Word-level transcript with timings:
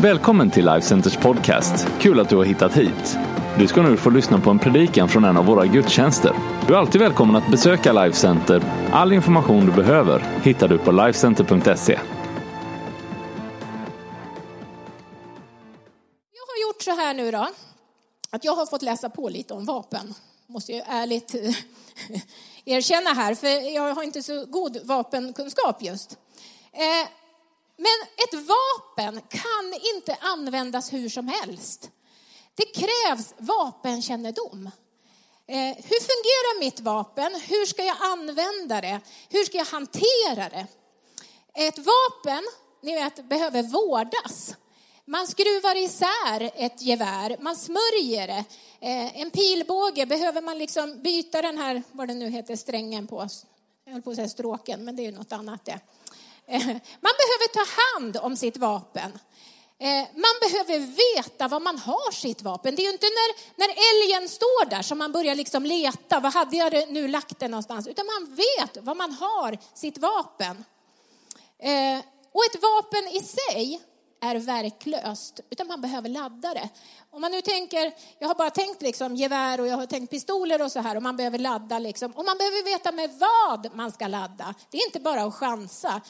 Välkommen 0.00 0.50
till 0.50 0.64
Life 0.64 0.86
Centers 0.86 1.16
podcast. 1.16 1.86
Kul 2.00 2.20
att 2.20 2.28
du 2.28 2.36
har 2.36 2.44
hittat 2.44 2.76
hit. 2.76 3.18
Du 3.58 3.66
ska 3.66 3.82
nu 3.82 3.96
få 3.96 4.10
lyssna 4.10 4.40
på 4.40 4.50
en 4.50 4.58
predikan 4.58 5.08
från 5.08 5.24
en 5.24 5.36
av 5.36 5.46
våra 5.46 5.66
gudstjänster. 5.66 6.32
Du 6.66 6.74
är 6.74 6.78
alltid 6.78 7.00
välkommen 7.00 7.36
att 7.36 7.50
besöka 7.50 7.92
Life 7.92 8.16
Center. 8.16 8.62
All 8.92 9.12
information 9.12 9.66
du 9.66 9.72
behöver 9.72 10.20
hittar 10.42 10.68
du 10.68 10.78
på 10.78 10.92
lifecenter.se. 10.92 11.92
Jag 16.32 16.46
har 16.46 16.68
gjort 16.68 16.82
så 16.82 16.90
här 16.90 17.14
nu 17.14 17.30
då, 17.30 17.48
att 18.30 18.44
jag 18.44 18.56
har 18.56 18.66
fått 18.66 18.82
läsa 18.82 19.10
på 19.10 19.28
lite 19.28 19.54
om 19.54 19.64
vapen. 19.64 20.14
Måste 20.46 20.72
jag 20.72 20.84
ärligt 20.88 21.34
eh, 21.34 21.54
erkänna 22.64 23.10
här, 23.10 23.34
för 23.34 23.74
jag 23.74 23.94
har 23.94 24.02
inte 24.02 24.22
så 24.22 24.44
god 24.44 24.78
vapenkunskap 24.84 25.82
just. 25.82 26.18
Eh, 26.72 27.08
men 27.76 28.08
ett 28.16 28.48
vapen 28.48 29.22
kan 29.28 29.74
inte 29.94 30.16
användas 30.20 30.92
hur 30.92 31.08
som 31.08 31.28
helst. 31.28 31.90
Det 32.54 32.64
krävs 32.64 33.34
vapenkännedom. 33.38 34.70
Eh, 35.48 35.76
hur 35.76 36.00
fungerar 36.00 36.60
mitt 36.60 36.80
vapen? 36.80 37.40
Hur 37.48 37.66
ska 37.66 37.84
jag 37.84 37.96
använda 38.00 38.80
det? 38.80 39.00
Hur 39.28 39.44
ska 39.44 39.58
jag 39.58 39.64
hantera 39.64 40.48
det? 40.48 40.66
Ett 41.54 41.78
vapen, 41.78 42.44
ni 42.82 42.94
vet, 42.94 43.28
behöver 43.28 43.62
vårdas. 43.62 44.54
Man 45.04 45.26
skruvar 45.26 45.76
isär 45.76 46.50
ett 46.54 46.82
gevär, 46.82 47.36
man 47.40 47.56
smörjer 47.56 48.26
det. 48.26 48.44
Eh, 48.80 49.20
en 49.20 49.30
pilbåge 49.30 50.06
behöver 50.06 50.42
man 50.42 50.58
liksom 50.58 51.02
byta 51.02 51.42
den 51.42 51.58
här, 51.58 51.82
vad 51.92 52.08
det 52.08 52.14
nu 52.14 52.28
heter, 52.28 52.56
strängen 52.56 53.06
på. 53.06 53.28
Jag 53.84 53.92
höll 53.92 54.02
på 54.02 54.10
att 54.10 54.16
säga 54.16 54.28
stråken, 54.28 54.84
men 54.84 54.96
det 54.96 55.06
är 55.06 55.12
något 55.12 55.32
annat 55.32 55.64
det. 55.64 55.80
Eh, 56.48 56.66
man 57.00 57.14
behöver 57.22 57.48
ta 57.52 57.64
hand 57.94 58.16
om 58.16 58.36
sitt 58.36 58.56
vapen. 58.56 59.18
Eh, 59.78 60.08
man 60.14 60.36
behöver 60.40 60.78
veta 60.78 61.48
var 61.48 61.60
man 61.60 61.78
har 61.78 62.12
sitt 62.12 62.42
vapen. 62.42 62.76
Det 62.76 62.82
är 62.82 62.84
ju 62.84 62.92
inte 62.92 63.06
när, 63.06 63.58
när 63.58 63.68
älgen 63.68 64.28
står 64.28 64.70
där 64.70 64.82
som 64.82 64.98
man 64.98 65.12
börjar 65.12 65.34
liksom 65.34 65.66
leta, 65.66 66.20
var 66.20 66.30
hade 66.30 66.56
jag 66.56 66.92
nu 66.92 67.08
lagt 67.08 67.38
det 67.38 67.48
någonstans? 67.48 67.86
Utan 67.86 68.06
man 68.06 68.34
vet 68.34 68.84
var 68.84 68.94
man 68.94 69.12
har 69.12 69.58
sitt 69.74 69.98
vapen. 69.98 70.64
Eh, 71.58 71.98
och 72.32 72.44
ett 72.44 72.62
vapen 72.62 73.08
i 73.08 73.20
sig 73.20 73.80
är 74.20 74.36
verklöst, 74.36 75.40
utan 75.50 75.66
man 75.66 75.80
behöver 75.80 76.08
ladda 76.08 76.54
det. 76.54 76.68
Om 77.10 77.20
man 77.20 77.32
nu 77.32 77.42
tänker, 77.42 77.92
jag 78.18 78.28
har 78.28 78.34
bara 78.34 78.50
tänkt 78.50 78.82
liksom 78.82 79.16
gevär 79.16 79.60
och 79.60 79.66
jag 79.66 79.76
har 79.76 79.86
tänkt 79.86 80.10
pistoler 80.10 80.62
och 80.62 80.72
så 80.72 80.80
här 80.80 80.96
och 80.96 81.02
man 81.02 81.16
behöver 81.16 81.38
ladda 81.38 81.78
liksom. 81.78 82.12
Och 82.12 82.24
man 82.24 82.38
behöver 82.38 82.64
veta 82.64 82.92
med 82.92 83.10
vad 83.10 83.74
man 83.74 83.92
ska 83.92 84.06
ladda. 84.06 84.54
Det 84.70 84.78
är 84.78 84.86
inte 84.86 85.00
bara 85.00 85.22
att 85.22 85.34
chansa. 85.34 86.00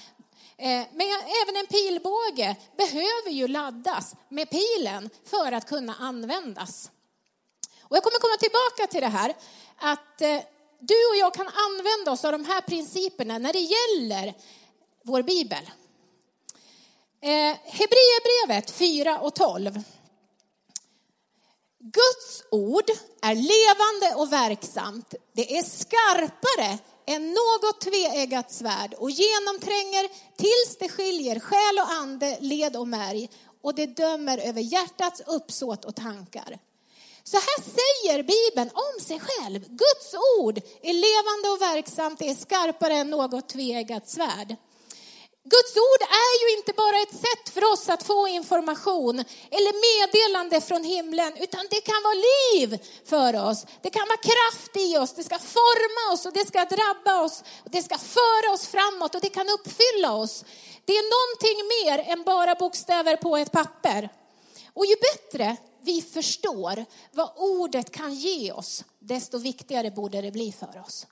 Eh, 0.58 0.86
men 0.92 1.06
även 1.42 1.56
en 1.56 1.66
pilbåge 1.66 2.56
behöver 2.76 3.30
ju 3.30 3.48
laddas 3.48 4.14
med 4.28 4.50
pilen 4.50 5.10
för 5.24 5.52
att 5.52 5.68
kunna 5.68 5.94
användas. 5.94 6.90
Och 7.80 7.96
jag 7.96 8.02
kommer 8.02 8.18
komma 8.18 8.36
tillbaka 8.36 8.86
till 8.92 9.00
det 9.00 9.18
här 9.18 9.34
att 9.76 10.20
eh, 10.20 10.40
du 10.80 11.06
och 11.10 11.16
jag 11.16 11.34
kan 11.34 11.48
använda 11.48 12.12
oss 12.12 12.24
av 12.24 12.32
de 12.32 12.44
här 12.44 12.60
principerna 12.60 13.38
när 13.38 13.52
det 13.52 13.58
gäller 13.58 14.34
vår 15.02 15.22
bibel. 15.22 15.70
Eh, 17.20 17.56
Hebreerbrevet 17.64 18.70
4 18.70 19.20
och 19.20 19.34
12. 19.34 19.82
Guds 21.78 22.42
ord 22.50 22.90
är 23.22 23.34
levande 23.34 24.20
och 24.20 24.32
verksamt. 24.32 25.14
Det 25.32 25.58
är 25.58 25.62
skarpare 25.62 26.78
än 27.06 27.28
något 27.28 27.80
tveeggat 27.80 28.52
svärd 28.52 28.94
och 28.94 29.10
genomtränger 29.10 30.08
tills 30.36 30.78
det 30.78 30.88
skiljer 30.88 31.40
själ 31.40 31.78
och 31.78 31.90
ande, 31.90 32.38
led 32.40 32.76
och 32.76 32.88
märg 32.88 33.30
och 33.62 33.74
det 33.74 33.86
dömer 33.86 34.38
över 34.38 34.60
hjärtats 34.60 35.22
uppsåt 35.26 35.84
och 35.84 35.94
tankar. 35.94 36.58
Så 37.24 37.36
här 37.36 37.62
säger 37.62 38.22
Bibeln 38.22 38.70
om 38.74 39.00
sig 39.04 39.20
själv. 39.20 39.60
Guds 39.68 40.14
ord 40.40 40.58
är 40.82 40.92
levande 40.92 41.48
och 41.48 41.76
verksamt, 41.76 42.18
det 42.18 42.30
är 42.30 42.34
skarpare 42.34 42.94
än 42.94 43.10
något 43.10 43.48
tveeggat 43.48 44.08
svärd. 44.08 44.56
Guds 45.54 45.76
ord 45.76 46.02
är 46.26 46.34
ju 46.42 46.56
inte 46.58 46.72
bara 46.72 46.98
ett 47.02 47.20
sätt 47.26 47.54
för 47.54 47.72
oss 47.72 47.88
att 47.88 48.02
få 48.02 48.28
information 48.28 49.18
eller 49.50 49.72
meddelande 49.86 50.60
från 50.60 50.84
himlen, 50.84 51.32
utan 51.36 51.66
det 51.70 51.80
kan 51.80 52.02
vara 52.02 52.22
liv 52.32 52.78
för 53.04 53.48
oss. 53.48 53.66
Det 53.82 53.90
kan 53.90 54.08
vara 54.08 54.26
kraft 54.32 54.76
i 54.76 54.96
oss, 54.98 55.14
det 55.14 55.24
ska 55.24 55.38
forma 55.38 56.12
oss 56.12 56.26
och 56.26 56.32
det 56.32 56.46
ska 56.46 56.64
drabba 56.64 57.20
oss. 57.24 57.42
Och 57.64 57.70
det 57.70 57.82
ska 57.82 57.98
föra 57.98 58.52
oss 58.54 58.66
framåt 58.66 59.14
och 59.14 59.20
det 59.20 59.28
kan 59.28 59.48
uppfylla 59.48 60.14
oss. 60.14 60.44
Det 60.84 60.92
är 60.92 61.06
någonting 61.16 61.58
mer 61.74 62.12
än 62.12 62.22
bara 62.22 62.54
bokstäver 62.54 63.16
på 63.16 63.36
ett 63.36 63.52
papper. 63.52 64.08
Och 64.74 64.86
ju 64.86 64.96
bättre 64.96 65.56
vi 65.82 66.02
förstår 66.02 66.84
vad 67.12 67.32
ordet 67.36 67.90
kan 67.90 68.14
ge 68.14 68.52
oss, 68.52 68.84
desto 68.98 69.38
viktigare 69.38 69.90
borde 69.90 70.20
det 70.22 70.30
bli 70.30 70.52
för 70.52 70.82
oss. 70.86 71.06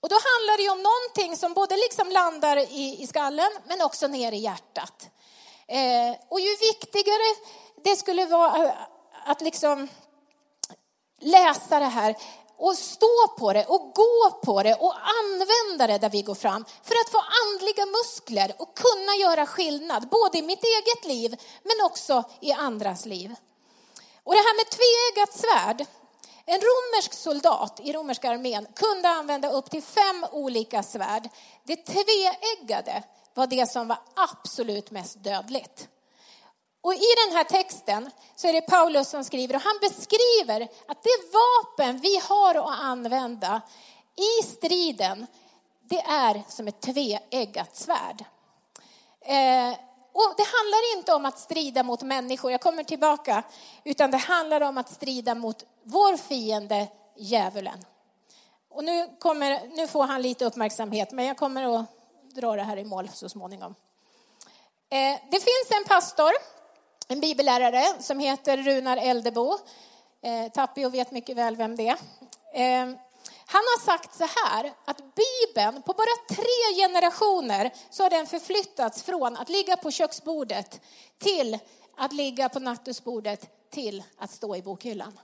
Och 0.00 0.08
då 0.08 0.14
handlar 0.14 0.56
det 0.56 0.62
ju 0.62 0.70
om 0.70 0.82
någonting 0.82 1.36
som 1.36 1.54
både 1.54 1.76
liksom 1.76 2.10
landar 2.10 2.56
i, 2.56 3.02
i 3.02 3.06
skallen 3.06 3.50
men 3.64 3.82
också 3.82 4.06
ner 4.06 4.32
i 4.32 4.36
hjärtat. 4.36 5.08
Eh, 5.66 6.16
och 6.28 6.40
ju 6.40 6.56
viktigare 6.56 7.36
det 7.84 7.96
skulle 7.96 8.26
vara 8.26 8.64
eh, 8.64 8.72
att 9.24 9.40
liksom 9.40 9.88
läsa 11.20 11.78
det 11.78 11.86
här 11.86 12.16
och 12.56 12.76
stå 12.76 13.28
på 13.38 13.52
det 13.52 13.64
och 13.64 13.92
gå 13.94 14.40
på 14.42 14.62
det 14.62 14.74
och 14.74 14.94
använda 15.20 15.86
det 15.86 15.98
där 15.98 16.10
vi 16.10 16.22
går 16.22 16.34
fram 16.34 16.64
för 16.82 16.94
att 16.94 17.12
få 17.12 17.18
andliga 17.44 17.86
muskler 17.86 18.52
och 18.58 18.76
kunna 18.76 19.14
göra 19.20 19.46
skillnad 19.46 20.08
både 20.08 20.38
i 20.38 20.42
mitt 20.42 20.64
eget 20.64 21.04
liv 21.04 21.40
men 21.62 21.86
också 21.86 22.24
i 22.40 22.52
andras 22.52 23.06
liv. 23.06 23.34
Och 24.24 24.34
det 24.34 24.40
här 24.40 24.56
med 24.56 24.70
tveeggat 24.70 25.32
svärd, 25.38 25.86
en 26.50 26.60
romersk 26.60 27.12
soldat 27.12 27.80
i 27.84 27.92
romerska 27.92 28.30
armén 28.30 28.66
kunde 28.74 29.08
använda 29.08 29.50
upp 29.50 29.70
till 29.70 29.82
fem 29.82 30.26
olika 30.32 30.82
svärd. 30.82 31.28
Det 31.64 31.76
tveeggade 31.76 33.02
var 33.34 33.46
det 33.46 33.70
som 33.70 33.88
var 33.88 33.98
absolut 34.14 34.90
mest 34.90 35.24
dödligt. 35.24 35.88
Och 36.80 36.94
i 36.94 37.06
den 37.26 37.36
här 37.36 37.44
texten 37.44 38.10
så 38.36 38.48
är 38.48 38.52
det 38.52 38.60
Paulus 38.60 39.08
som 39.08 39.24
skriver 39.24 39.54
och 39.54 39.60
han 39.60 39.78
beskriver 39.80 40.62
att 40.62 41.02
det 41.02 41.32
vapen 41.32 42.00
vi 42.00 42.20
har 42.28 42.54
att 42.54 42.80
använda 42.80 43.62
i 44.16 44.42
striden, 44.42 45.26
det 45.80 46.00
är 46.00 46.42
som 46.48 46.68
ett 46.68 46.80
tveeggat 46.80 47.76
svärd. 47.76 48.24
Eh, 49.20 49.78
och 50.18 50.34
det 50.36 50.42
handlar 50.42 50.96
inte 50.98 51.14
om 51.14 51.26
att 51.26 51.38
strida 51.38 51.82
mot 51.82 52.02
människor, 52.02 52.50
jag 52.50 52.60
kommer 52.60 52.84
tillbaka, 52.84 53.42
utan 53.84 54.10
det 54.10 54.16
handlar 54.16 54.60
om 54.60 54.78
att 54.78 54.90
strida 54.90 55.34
mot 55.34 55.64
vår 55.82 56.16
fiende 56.16 56.88
djävulen. 57.16 57.84
Och 58.70 58.84
nu, 58.84 59.08
kommer, 59.18 59.76
nu 59.76 59.86
får 59.86 60.04
han 60.04 60.22
lite 60.22 60.44
uppmärksamhet, 60.44 61.12
men 61.12 61.24
jag 61.24 61.36
kommer 61.36 61.80
att 61.80 61.86
dra 62.34 62.56
det 62.56 62.62
här 62.62 62.76
i 62.76 62.84
mål 62.84 63.08
så 63.08 63.28
småningom. 63.28 63.74
Eh, 64.90 65.20
det 65.30 65.40
finns 65.40 65.70
en 65.80 65.84
pastor, 65.84 66.30
en 67.08 67.20
bibellärare, 67.20 67.84
som 68.00 68.18
heter 68.18 68.56
Runar 68.56 68.96
Eldebo. 68.96 69.58
Eh, 70.22 70.52
Tapio 70.52 70.88
vet 70.88 71.10
mycket 71.10 71.36
väl 71.36 71.56
vem 71.56 71.76
det 71.76 71.88
är. 71.88 71.98
Eh, 72.52 72.94
han 73.50 73.62
har 73.62 73.80
sagt 73.84 74.14
så 74.14 74.24
här, 74.24 74.72
att 74.84 74.96
Bibeln, 75.14 75.82
på 75.82 75.92
bara 75.92 76.36
tre 76.36 76.82
generationer 76.82 77.70
så 77.90 78.02
har 78.02 78.10
den 78.10 78.26
förflyttats 78.26 79.02
från 79.02 79.36
att 79.36 79.48
ligga 79.48 79.76
på 79.76 79.90
köksbordet 79.90 80.80
till 81.18 81.58
att 81.96 82.12
ligga 82.12 82.48
på 82.48 82.58
nattduksbordet 82.58 83.70
till 83.70 84.02
att 84.18 84.30
stå 84.30 84.56
i 84.56 84.62
bokhyllan. 84.62 85.20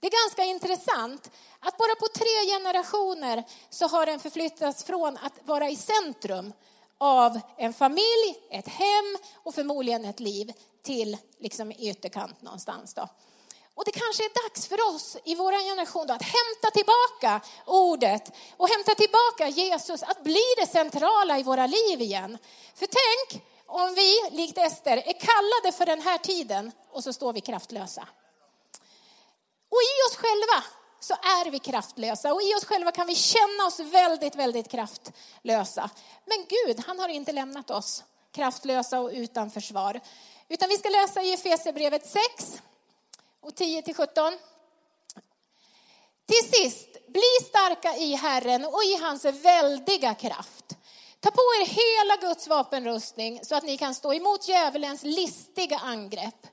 Det 0.00 0.06
är 0.06 0.24
ganska 0.24 0.44
intressant 0.44 1.30
att 1.60 1.76
bara 1.76 1.94
på 1.94 2.06
tre 2.14 2.56
generationer 2.56 3.44
så 3.70 3.86
har 3.86 4.06
den 4.06 4.20
förflyttats 4.20 4.84
från 4.84 5.16
att 5.16 5.32
vara 5.44 5.68
i 5.68 5.76
centrum 5.76 6.52
av 6.98 7.40
en 7.56 7.72
familj, 7.72 8.36
ett 8.50 8.68
hem 8.68 9.16
och 9.34 9.54
förmodligen 9.54 10.04
ett 10.04 10.20
liv 10.20 10.52
till 10.82 11.16
liksom 11.38 11.72
ytterkant 11.72 12.42
någonstans. 12.42 12.94
Då. 12.94 13.08
Och 13.80 13.86
det 13.86 13.92
kanske 13.92 14.24
är 14.24 14.42
dags 14.42 14.66
för 14.66 14.94
oss 14.94 15.16
i 15.24 15.34
vår 15.34 15.52
generation 15.52 16.06
då 16.06 16.14
att 16.14 16.22
hämta 16.22 16.70
tillbaka 16.72 17.40
ordet 17.66 18.32
och 18.56 18.68
hämta 18.68 18.94
tillbaka 18.94 19.48
Jesus, 19.48 20.02
att 20.02 20.22
bli 20.22 20.42
det 20.56 20.66
centrala 20.66 21.38
i 21.38 21.42
våra 21.42 21.66
liv 21.66 22.00
igen. 22.00 22.38
För 22.74 22.86
tänk 22.86 23.44
om 23.66 23.94
vi, 23.94 24.30
likt 24.30 24.58
Ester, 24.58 24.96
är 24.96 25.12
kallade 25.12 25.76
för 25.76 25.86
den 25.86 26.02
här 26.02 26.18
tiden 26.18 26.72
och 26.92 27.04
så 27.04 27.12
står 27.12 27.32
vi 27.32 27.40
kraftlösa. 27.40 28.08
Och 29.70 29.82
i 29.82 29.94
oss 30.08 30.16
själva 30.16 30.64
så 31.00 31.14
är 31.14 31.50
vi 31.50 31.58
kraftlösa 31.58 32.34
och 32.34 32.42
i 32.42 32.54
oss 32.54 32.64
själva 32.64 32.92
kan 32.92 33.06
vi 33.06 33.14
känna 33.14 33.66
oss 33.66 33.80
väldigt, 33.80 34.34
väldigt 34.34 34.70
kraftlösa. 34.70 35.90
Men 36.24 36.46
Gud, 36.48 36.84
han 36.86 36.98
har 36.98 37.08
inte 37.08 37.32
lämnat 37.32 37.70
oss 37.70 38.04
kraftlösa 38.32 39.00
och 39.00 39.10
utan 39.12 39.50
försvar. 39.50 40.00
Utan 40.48 40.68
vi 40.68 40.78
ska 40.78 40.88
läsa 40.88 41.22
i 41.22 41.32
Efesierbrevet 41.32 42.06
6 42.06 42.60
och 43.40 43.54
10 43.54 43.82
till 43.82 43.94
17. 43.94 44.38
Till 46.26 46.50
sist, 46.52 47.06
bli 47.08 47.46
starka 47.48 47.96
i 47.96 48.14
Herren 48.14 48.64
och 48.64 48.84
i 48.84 48.96
hans 49.00 49.24
väldiga 49.24 50.14
kraft. 50.14 50.76
Ta 51.20 51.30
på 51.30 51.40
er 51.60 51.66
hela 51.66 52.28
Guds 52.28 52.48
vapenrustning 52.48 53.40
så 53.42 53.54
att 53.54 53.64
ni 53.64 53.78
kan 53.78 53.94
stå 53.94 54.14
emot 54.14 54.48
djävulens 54.48 55.02
listiga 55.02 55.78
angrepp. 55.78 56.46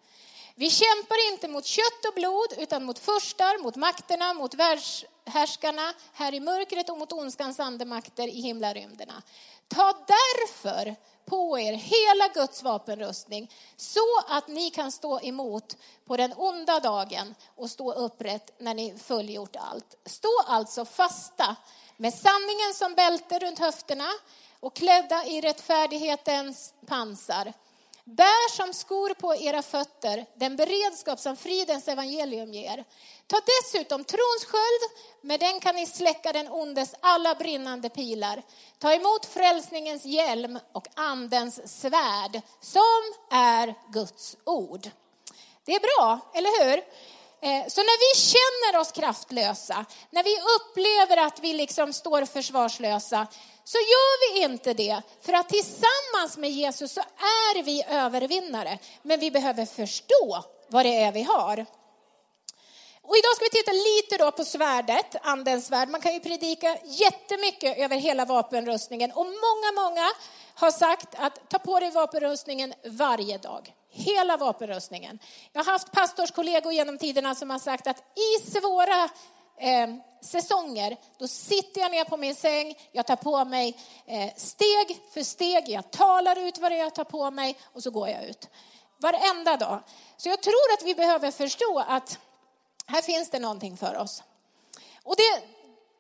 Vi 0.56 0.70
kämpar 0.70 1.32
inte 1.32 1.48
mot 1.48 1.66
kött 1.66 2.06
och 2.08 2.14
blod 2.14 2.54
utan 2.58 2.84
mot 2.84 3.00
förstar, 3.00 3.64
mot 3.64 3.76
makterna, 3.76 4.34
mot 4.34 4.54
världshärskarna 4.54 5.94
här 6.14 6.34
i 6.34 6.40
mörkret 6.40 6.90
och 6.90 6.98
mot 6.98 7.14
ondskans 7.14 7.60
andemakter 7.60 8.28
i 8.28 8.42
himlarymderna. 8.42 9.24
Ta 9.68 9.94
därför 10.08 10.96
på 11.28 11.60
er 11.60 11.74
hela 11.74 12.28
Guds 12.34 12.64
vapenrustning 12.64 13.52
så 13.78 14.20
att 14.28 14.48
ni 14.48 14.70
kan 14.70 14.92
stå 14.92 15.20
emot 15.20 15.78
på 16.06 16.18
den 16.18 16.34
onda 16.34 16.80
dagen 16.80 17.36
och 17.56 17.70
stå 17.70 17.94
upprätt 17.94 18.56
när 18.60 18.74
ni 18.74 18.98
fullgjort 18.98 19.56
allt. 19.56 19.96
Stå 20.06 20.42
alltså 20.48 20.86
fasta 20.86 21.56
med 21.98 22.14
sanningen 22.14 22.74
som 22.74 22.94
bälte 22.94 23.40
runt 23.40 23.60
höfterna 23.60 24.10
och 24.60 24.76
klädda 24.76 25.26
i 25.26 25.42
rättfärdighetens 25.42 26.74
pansar. 26.86 27.54
Bär 28.16 28.50
som 28.50 28.74
skor 28.74 29.14
på 29.14 29.36
era 29.36 29.62
fötter 29.62 30.26
den 30.36 30.56
beredskap 30.56 31.20
som 31.20 31.38
fridens 31.38 31.88
evangelium 31.88 32.54
ger. 32.54 32.84
Ta 33.28 33.38
dessutom 33.46 34.04
trons 34.04 34.46
sköld, 34.46 34.92
med 35.22 35.40
den 35.40 35.60
kan 35.60 35.76
ni 35.76 35.86
släcka 35.86 36.34
den 36.34 36.48
ondes 36.48 36.96
alla 37.00 37.36
brinnande 37.36 37.90
pilar. 37.90 38.44
Ta 38.80 38.94
emot 38.94 39.26
frälsningens 39.26 40.06
hjälm 40.06 40.60
och 40.72 40.88
andens 40.94 41.82
svärd, 41.82 42.42
som 42.62 43.14
är 43.32 43.76
Guds 43.92 44.38
ord. 44.44 44.90
Det 45.66 45.76
är 45.76 45.80
bra, 45.80 46.20
eller 46.34 46.64
hur? 46.64 46.78
Eh, 47.42 47.68
så 47.68 47.82
när 47.82 48.00
vi 48.00 48.22
känner 48.22 48.82
oss 48.82 48.92
kraftlösa, 48.92 49.86
när 50.10 50.24
vi 50.24 50.38
upplever 50.56 51.18
att 51.28 51.40
vi 51.40 51.54
liksom 51.54 51.94
står 51.94 52.26
försvarslösa, 52.26 53.28
så 53.72 53.78
gör 53.78 54.34
vi 54.34 54.44
inte 54.44 54.74
det. 54.74 55.02
För 55.22 55.34
att 55.34 55.50
tillsammans 55.50 56.38
med 56.38 56.50
Jesus 56.50 56.92
så 56.92 57.02
är 57.02 57.64
vi 57.64 57.84
övervinnare. 57.90 58.80
Men 59.02 59.20
vi 59.20 59.32
behöver 59.32 59.66
förstå 59.66 60.44
vad 60.68 60.86
det 60.86 61.04
är 61.04 61.12
vi 61.12 61.24
har. 61.24 61.66
Och 63.02 63.18
idag 63.18 63.36
ska 63.36 63.46
vi 63.46 63.50
titta 63.50 63.72
lite 63.72 64.18
då 64.24 64.32
på 64.32 64.46
svärdet, 64.46 65.16
andens 65.22 65.68
svärd. 65.68 65.90
Man 65.90 66.02
kan 66.02 66.14
ju 66.14 66.20
predika 66.20 66.78
jättemycket 66.84 67.78
över 67.78 67.98
hela 67.98 68.26
vapenrustningen. 68.26 69.12
Och 69.12 69.26
många, 69.26 69.72
många 69.84 70.10
har 70.54 70.72
sagt 70.72 71.16
att 71.16 71.50
ta 71.50 71.60
på 71.60 71.80
dig 71.80 71.92
vapenrustningen 71.92 72.74
varje 72.86 73.38
dag. 73.38 73.74
Hela 73.90 74.38
vapenrustningen. 74.38 75.20
Jag 75.54 75.64
har 75.64 75.72
haft 75.72 75.92
pastorskollegor 75.92 76.74
genom 76.74 76.98
tiderna 76.98 77.36
som 77.36 77.50
har 77.50 77.60
sagt 77.60 77.88
att 77.88 77.98
i 78.00 78.52
svåra 78.52 79.10
eh, 79.58 79.88
säsonger, 80.22 80.98
då 81.18 81.28
sitter 81.28 81.82
jag 81.82 81.92
ner 81.92 82.04
på 82.04 82.18
min 82.18 82.36
säng, 82.36 82.78
jag 82.92 83.06
tar 83.06 83.16
på 83.16 83.46
mig 83.46 83.78
eh, 84.06 84.34
steg 84.36 85.02
för 85.14 85.24
steg, 85.24 85.70
jag 85.70 85.92
talar 85.92 86.40
ut 86.40 86.58
vad 86.58 86.72
det 86.72 86.76
är 86.76 86.80
jag 86.80 86.96
tar 86.96 87.04
på 87.04 87.32
mig 87.32 87.58
och 87.74 87.84
så 87.84 87.92
går 87.92 88.10
jag 88.10 88.26
ut. 88.26 88.50
Varenda 88.98 89.58
dag. 89.58 89.84
Så 90.18 90.30
jag 90.30 90.42
tror 90.42 90.74
att 90.74 90.84
vi 90.84 90.96
behöver 90.96 91.32
förstå 91.32 91.84
att 91.88 92.20
här 92.86 93.02
finns 93.02 93.30
det 93.30 93.40
någonting 93.40 93.78
för 93.78 93.98
oss. 93.98 94.24
Och 95.04 95.16
det, 95.18 95.42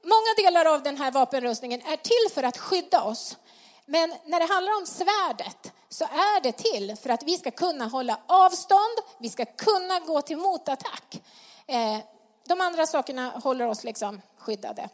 många 0.03 0.33
delar 0.37 0.65
av 0.65 0.83
den 0.83 0.97
här 0.97 1.11
vapenrustningen 1.11 1.81
är 1.81 1.97
till 1.97 2.33
för 2.33 2.43
att 2.43 2.57
skydda 2.57 3.03
oss. 3.03 3.37
Men 3.85 4.15
när 4.25 4.39
det 4.39 4.53
handlar 4.53 4.77
om 4.77 4.85
svärdet 4.85 5.73
så 5.89 6.05
är 6.05 6.41
det 6.41 6.51
till 6.51 6.95
för 6.95 7.09
att 7.09 7.23
vi 7.23 7.37
ska 7.37 7.51
kunna 7.51 7.85
hålla 7.85 8.19
avstånd, 8.27 8.97
vi 9.17 9.29
ska 9.29 9.45
kunna 9.45 9.99
gå 9.99 10.21
till 10.21 10.37
motattack. 10.37 11.21
Eh, 11.67 11.97
de 12.47 12.61
andra 12.61 12.85
sakerna 12.85 13.29
håller 13.29 13.67
oss 13.67 13.83
liksom 13.83 14.21
skyddade. 14.37 14.89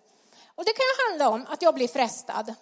Och 0.56 0.66
det 0.66 0.74
kan 0.74 0.84
ju 0.84 1.10
handla 1.10 1.30
om 1.30 1.54
att 1.54 1.62
jag 1.62 1.74
blir 1.74 1.88
frestad. 1.88 2.54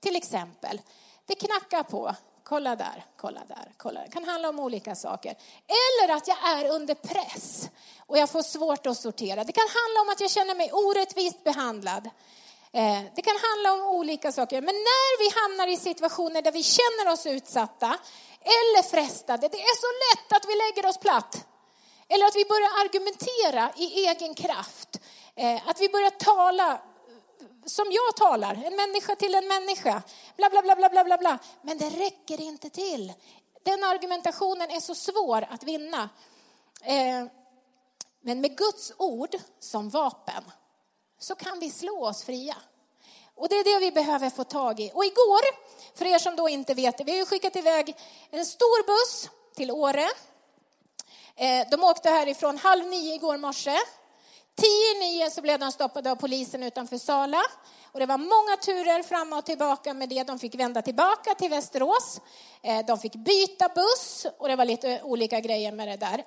Till 0.00 0.16
exempel, 0.16 0.80
det 1.26 1.34
knackar 1.34 1.82
på. 1.82 2.14
Kolla 2.42 2.76
där, 2.76 3.04
kolla 3.16 3.40
där, 3.48 3.72
kolla 3.76 4.00
där. 4.00 4.06
Det 4.06 4.12
kan 4.12 4.24
handla 4.24 4.48
om 4.48 4.60
olika 4.60 4.94
saker. 4.94 5.36
Eller 5.66 6.14
att 6.14 6.28
jag 6.28 6.36
är 6.44 6.70
under 6.70 6.94
press 6.94 7.70
och 8.06 8.18
jag 8.18 8.30
får 8.30 8.42
svårt 8.42 8.86
att 8.86 8.98
sortera. 8.98 9.44
Det 9.44 9.52
kan 9.52 9.68
handla 9.68 10.00
om 10.00 10.08
att 10.08 10.20
jag 10.20 10.30
känner 10.30 10.54
mig 10.54 10.72
orättvist 10.72 11.44
behandlad. 11.44 12.10
Eh, 12.72 13.02
det 13.14 13.22
kan 13.22 13.36
handla 13.50 13.72
om 13.72 13.96
olika 13.96 14.32
saker. 14.32 14.60
Men 14.60 14.74
när 14.74 15.18
vi 15.18 15.40
hamnar 15.40 15.72
i 15.72 15.76
situationer 15.76 16.42
där 16.42 16.52
vi 16.52 16.62
känner 16.62 17.12
oss 17.12 17.26
utsatta 17.26 17.98
eller 18.40 18.82
frestade, 18.82 19.48
det 19.48 19.60
är 19.60 19.76
så 19.76 19.90
lätt 20.06 20.32
att 20.36 20.48
vi 20.48 20.54
lägger 20.54 20.88
oss 20.88 20.98
platt. 20.98 21.47
Eller 22.08 22.26
att 22.26 22.36
vi 22.36 22.44
börjar 22.44 22.70
argumentera 22.84 23.72
i 23.76 24.06
egen 24.06 24.34
kraft. 24.34 25.00
Eh, 25.34 25.68
att 25.68 25.80
vi 25.80 25.88
börjar 25.88 26.10
tala 26.10 26.80
som 27.66 27.86
jag 27.90 28.16
talar, 28.16 28.54
en 28.54 28.76
människa 28.76 29.16
till 29.16 29.34
en 29.34 29.48
människa. 29.48 30.02
Bla, 30.36 30.50
bla, 30.50 30.62
bla, 30.62 30.76
bla, 30.76 30.88
bla, 30.88 31.04
bla, 31.04 31.18
bla. 31.18 31.38
Men 31.62 31.78
det 31.78 31.90
räcker 31.90 32.40
inte 32.40 32.70
till. 32.70 33.12
Den 33.62 33.84
argumentationen 33.84 34.70
är 34.70 34.80
så 34.80 34.94
svår 34.94 35.46
att 35.50 35.62
vinna. 35.62 36.08
Eh, 36.82 37.24
men 38.20 38.40
med 38.40 38.56
Guds 38.56 38.92
ord 38.98 39.36
som 39.58 39.90
vapen 39.90 40.44
så 41.18 41.34
kan 41.34 41.60
vi 41.60 41.70
slå 41.70 42.06
oss 42.06 42.24
fria. 42.24 42.56
Och 43.34 43.48
det 43.48 43.54
är 43.54 43.64
det 43.64 43.78
vi 43.78 43.92
behöver 43.92 44.30
få 44.30 44.44
tag 44.44 44.80
i. 44.80 44.90
Och 44.94 45.04
igår, 45.04 45.40
för 45.98 46.04
er 46.04 46.18
som 46.18 46.36
då 46.36 46.48
inte 46.48 46.74
vet 46.74 46.98
det, 46.98 47.04
vi 47.04 47.12
har 47.12 47.18
ju 47.18 47.26
skickat 47.26 47.56
iväg 47.56 47.96
en 48.30 48.46
stor 48.46 48.86
buss 48.86 49.30
till 49.54 49.70
Åre 49.70 50.08
Eh, 51.40 51.66
de 51.70 51.84
åkte 51.84 52.10
härifrån 52.10 52.58
halv 52.58 52.86
nio 52.86 53.14
igår 53.14 53.36
morse. 53.36 53.76
Tio 54.56 55.00
nio 55.00 55.30
så 55.30 55.42
blev 55.42 55.58
de 55.58 55.72
stoppade 55.72 56.10
av 56.10 56.16
polisen 56.16 56.62
utanför 56.62 56.98
Sala. 56.98 57.42
Och 57.92 58.00
det 58.00 58.06
var 58.06 58.18
många 58.18 58.56
turer 58.56 59.02
fram 59.02 59.32
och 59.32 59.44
tillbaka 59.44 59.94
med 59.94 60.08
det. 60.08 60.22
De 60.22 60.38
fick 60.38 60.54
vända 60.54 60.82
tillbaka 60.82 61.34
till 61.34 61.50
Västerås. 61.50 62.20
Eh, 62.62 62.86
de 62.86 62.98
fick 62.98 63.14
byta 63.14 63.68
buss 63.68 64.26
och 64.38 64.48
det 64.48 64.56
var 64.56 64.64
lite 64.64 65.00
olika 65.02 65.40
grejer 65.40 65.72
med 65.72 65.88
det 65.88 65.96
där. 65.96 66.24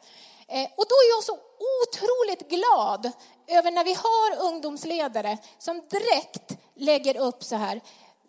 Eh, 0.47 0.69
och 0.77 0.85
då 0.89 0.95
är 0.95 1.09
jag 1.15 1.23
så 1.23 1.39
otroligt 1.83 2.49
glad 2.49 3.11
över 3.47 3.71
när 3.71 3.83
vi 3.83 3.93
har 3.93 4.47
ungdomsledare 4.47 5.37
som 5.57 5.81
direkt 5.89 6.57
lägger 6.75 7.17
upp 7.17 7.43
så 7.43 7.55
här 7.55 7.81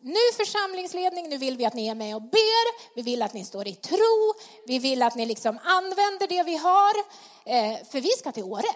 nu 0.03 0.33
församlingsledning, 0.37 1.29
nu 1.29 1.37
vill 1.37 1.57
vi 1.57 1.67
att 1.67 1.75
ni 1.75 1.89
är 1.89 1.95
med 1.95 2.17
och 2.17 2.23
ber, 2.23 2.95
vi 2.97 3.03
vill 3.03 3.23
att 3.23 3.35
ni 3.35 3.45
står 3.45 3.69
i 3.69 3.75
tro, 3.75 4.35
vi 4.67 4.79
vill 4.79 5.03
att 5.03 5.15
ni 5.15 5.27
liksom 5.27 5.59
använder 5.65 6.27
det 6.27 6.43
vi 6.43 6.57
har, 6.57 6.99
eh, 7.45 7.87
för 7.91 8.01
vi 8.01 8.09
ska 8.09 8.33
till 8.33 8.45
Åre. 8.45 8.69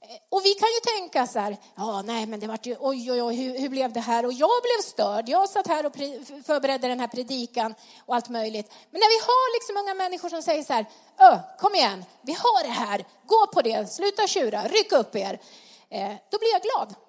Eh, 0.00 0.16
och 0.28 0.44
vi 0.44 0.54
kan 0.54 0.68
ju 0.68 0.80
tänka 0.98 1.26
så 1.26 1.38
här, 1.38 1.56
ja 1.76 2.02
nej 2.02 2.26
men 2.26 2.40
det 2.40 2.46
vart 2.46 2.66
ju, 2.66 2.76
oj 2.80 3.12
oj 3.12 3.22
oj 3.22 3.36
hur, 3.36 3.58
hur, 3.58 3.68
blev 3.68 3.92
det 3.92 4.00
här? 4.00 4.26
Och 4.26 4.32
jag 4.32 4.62
blev 4.62 4.82
störd, 4.82 5.28
jag 5.28 5.48
satt 5.48 5.66
här 5.66 5.86
och 5.86 5.96
förberedde 6.46 6.88
den 6.88 7.00
här 7.00 7.08
predikan 7.08 7.74
och 8.06 8.14
allt 8.14 8.28
möjligt. 8.28 8.72
Men 8.90 9.00
när 9.00 9.08
vi 9.08 9.24
har 9.26 9.56
liksom 9.56 9.76
unga 9.76 9.94
människor 9.94 10.28
som 10.28 10.42
säger 10.42 10.62
så 10.62 10.72
här, 10.72 10.86
Ö, 11.18 11.38
kom 11.58 11.74
igen, 11.74 12.04
vi 12.22 12.32
har 12.32 12.62
det 12.62 12.72
här, 12.72 13.04
gå 13.26 13.46
på 13.46 13.62
det, 13.62 13.92
sluta 13.92 14.26
tjura, 14.26 14.62
ryck 14.62 14.92
upp 14.92 15.16
er. 15.16 15.40
Eh, 15.90 16.12
då 16.30 16.38
blir 16.38 16.52
jag 16.52 16.62
glad. 16.62 17.05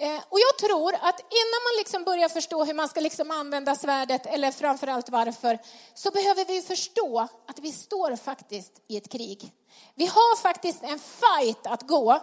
Eh, 0.00 0.20
och 0.28 0.40
jag 0.40 0.58
tror 0.58 0.94
att 0.94 1.20
innan 1.20 1.62
man 1.66 1.78
liksom 1.78 2.04
börjar 2.04 2.28
förstå 2.28 2.64
hur 2.64 2.74
man 2.74 2.88
ska 2.88 3.00
liksom 3.00 3.30
använda 3.30 3.74
svärdet, 3.74 4.26
eller 4.26 4.50
framförallt 4.50 5.08
varför, 5.08 5.58
så 5.94 6.10
behöver 6.10 6.44
vi 6.44 6.62
förstå 6.62 7.28
att 7.46 7.58
vi 7.58 7.72
står 7.72 8.16
faktiskt 8.16 8.72
i 8.88 8.96
ett 8.96 9.08
krig. 9.08 9.52
Vi 9.94 10.06
har 10.06 10.36
faktiskt 10.36 10.82
en 10.82 10.98
fight 10.98 11.66
att 11.66 11.82
gå. 11.82 12.20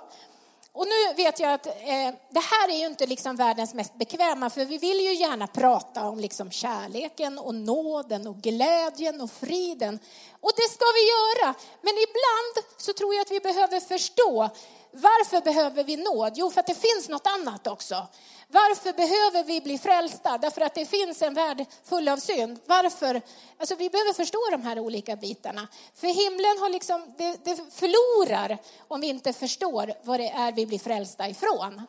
Och 0.72 0.88
nu 0.88 1.24
vet 1.24 1.40
jag 1.40 1.54
att 1.54 1.66
eh, 1.68 2.14
det 2.30 2.40
här 2.40 2.70
är 2.70 2.78
ju 2.78 2.86
inte 2.86 3.06
liksom 3.06 3.36
världens 3.36 3.74
mest 3.74 3.96
bekväma, 3.96 4.50
för 4.50 4.66
vi 4.66 4.78
vill 4.78 5.00
ju 5.00 5.14
gärna 5.14 5.48
prata 5.48 6.08
om 6.08 6.20
liksom 6.20 6.52
kärleken 6.52 7.40
och 7.40 7.56
nåden 7.56 8.28
och 8.28 8.36
glädjen 8.36 9.22
och 9.22 9.32
friden. 9.32 10.00
Och 10.42 10.52
det 10.56 10.70
ska 10.72 10.86
vi 10.94 11.10
göra. 11.10 11.56
Men 11.82 11.94
ibland 11.94 12.66
så 12.78 12.94
tror 12.94 13.14
jag 13.14 13.22
att 13.22 13.32
vi 13.32 13.40
behöver 13.40 13.80
förstå 13.80 14.50
varför 14.96 15.42
behöver 15.42 15.84
vi 15.84 15.98
nåd? 15.98 16.34
Jo, 16.36 16.52
för 16.52 16.60
att 16.60 16.68
det 16.68 16.76
finns 16.76 17.10
något 17.10 17.28
annat 17.28 17.68
också. 17.68 18.08
Varför 18.48 18.94
behöver 18.94 19.44
vi 19.44 19.62
bli 19.62 19.78
frälsta? 19.78 20.38
Därför 20.38 20.62
att 20.62 20.76
det 20.76 20.86
finns 20.86 21.22
en 21.22 21.34
värld 21.34 21.66
full 21.84 22.08
av 22.08 22.18
synd. 22.18 22.60
Varför? 22.66 23.22
Alltså, 23.58 23.76
vi 23.76 23.90
behöver 23.90 24.14
förstå 24.14 24.40
de 24.52 24.62
här 24.62 24.80
olika 24.80 25.16
bitarna. 25.16 25.68
För 25.94 26.08
himlen 26.08 26.58
har 26.60 26.70
liksom, 26.70 27.14
det, 27.18 27.46
det 27.46 27.56
förlorar 27.72 28.58
om 28.88 29.02
vi 29.02 29.08
inte 29.08 29.34
förstår 29.34 29.94
vad 30.04 30.20
det 30.20 30.30
är 30.30 30.52
vi 30.52 30.66
blir 30.66 30.80
frälsta 30.80 31.30
ifrån. 31.30 31.82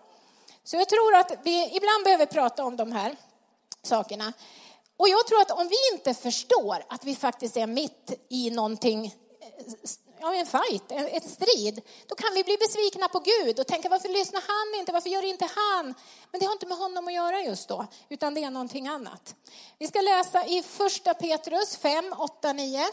Så 0.65 0.77
jag 0.77 0.89
tror 0.89 1.15
att 1.15 1.33
vi 1.43 1.77
ibland 1.77 2.05
behöver 2.05 2.27
prata 2.27 2.65
om 2.65 2.77
de 2.77 2.93
här 2.93 3.17
sakerna. 3.83 4.33
Och 4.97 5.09
jag 5.09 5.27
tror 5.27 5.41
att 5.41 5.51
om 5.51 5.69
vi 5.69 5.97
inte 5.97 6.15
förstår 6.15 6.85
att 6.89 7.05
vi 7.05 7.17
faktiskt 7.17 7.57
är 7.57 7.67
mitt 7.67 8.27
i 8.29 8.51
någonting 8.51 9.07
eh, 9.07 9.13
ja, 10.21 10.35
en 10.35 10.47
fight, 10.47 10.93
en 10.93 11.21
strid, 11.21 11.83
då 12.07 12.15
kan 12.15 12.35
vi 12.35 12.45
bli 12.45 12.57
besvikna 12.57 13.09
på 13.09 13.19
Gud 13.19 13.61
och 13.61 13.67
tänka 13.67 13.89
varför 13.89 14.09
lyssnar 14.09 14.43
han 14.47 14.81
inte, 14.81 14.93
varför 14.93 15.11
gör 15.11 15.25
inte 15.25 15.49
han? 15.57 15.95
Men 16.31 16.41
det 16.41 16.47
har 16.47 16.53
inte 16.53 16.67
med 16.67 16.79
honom 16.79 17.09
att 17.09 17.15
göra 17.15 17.41
just 17.41 17.69
då, 17.69 17.87
utan 18.09 18.35
det 18.35 18.45
är 18.45 18.51
någonting 18.51 18.89
annat. 18.89 19.35
Vi 19.79 19.87
ska 19.87 20.01
läsa 20.01 20.47
i 20.47 20.63
första 20.63 21.15
Petrus 21.15 21.77
5, 21.77 22.15
8, 22.19 22.53
9. 22.53 22.87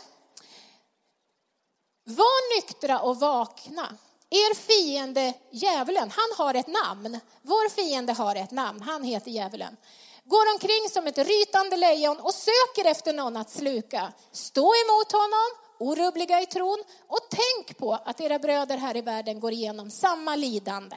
Var 2.06 2.56
nyktra 2.56 3.00
och 3.00 3.20
vakna. 3.20 3.98
Er 4.30 4.54
fiende 4.54 5.34
djävulen, 5.52 6.12
han 6.12 6.46
har 6.46 6.54
ett 6.54 6.68
namn. 6.68 7.20
Vår 7.42 7.70
fiende 7.70 8.14
har 8.14 8.36
ett 8.36 8.52
namn, 8.52 8.82
han 8.82 9.04
heter 9.04 9.32
djävulen. 9.32 9.78
går 10.24 10.54
omkring 10.54 10.90
som 10.90 11.08
ett 11.08 11.18
rytande 11.18 11.78
lejon 11.78 12.20
och 12.20 12.34
söker 12.34 12.86
efter 12.92 13.14
någon 13.14 13.38
att 13.38 13.50
sluka. 13.50 14.14
Stå 14.32 14.74
emot 14.76 15.12
honom, 15.12 15.63
orubbliga 15.84 16.42
i 16.42 16.46
tron 16.46 16.84
och 17.08 17.20
tänk 17.30 17.78
på 17.78 17.94
att 18.06 18.22
era 18.22 18.40
bröder 18.40 18.78
här 18.78 18.98
i 18.98 19.02
världen 19.02 19.40
går 19.40 19.52
igenom 19.52 19.92
samma 19.92 20.36
lidande. 20.36 20.96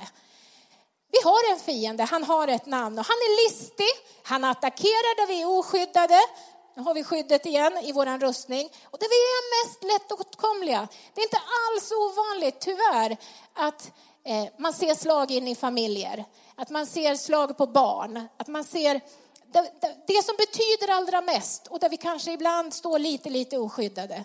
Vi 1.12 1.18
har 1.24 1.52
en 1.52 1.58
fiende, 1.58 2.04
han 2.04 2.24
har 2.24 2.48
ett 2.48 2.66
namn 2.66 2.98
och 2.98 3.04
han 3.04 3.16
är 3.16 3.48
listig, 3.48 3.92
han 4.22 4.44
attackerar 4.44 5.16
där 5.16 5.26
vi 5.26 5.42
är 5.42 5.58
oskyddade. 5.58 6.20
Nu 6.76 6.82
har 6.82 6.94
vi 6.94 7.04
skyddet 7.04 7.46
igen 7.46 7.78
i 7.82 7.92
vår 7.92 8.18
rustning. 8.18 8.68
Och 8.90 8.98
där 8.98 9.08
vi 9.08 9.20
är 9.36 9.42
mest 9.56 9.82
lättåtkomliga. 9.82 10.88
Det 11.14 11.20
är 11.20 11.24
inte 11.24 11.40
alls 11.66 11.92
ovanligt, 11.92 12.60
tyvärr, 12.60 13.16
att 13.54 13.92
eh, 14.24 14.44
man 14.58 14.72
ser 14.72 14.94
slag 14.94 15.30
in 15.30 15.48
i 15.48 15.54
familjer. 15.54 16.24
Att 16.54 16.70
man 16.70 16.86
ser 16.86 17.14
slag 17.14 17.56
på 17.58 17.66
barn. 17.66 18.28
Att 18.36 18.48
man 18.48 18.64
ser 18.64 19.00
det 20.06 20.24
som 20.24 20.36
betyder 20.36 20.92
allra 20.92 21.20
mest 21.20 21.66
och 21.66 21.78
där 21.78 21.88
vi 21.88 21.96
kanske 21.96 22.32
ibland 22.32 22.74
står 22.74 22.98
lite, 22.98 23.30
lite 23.30 23.58
oskyddade. 23.58 24.24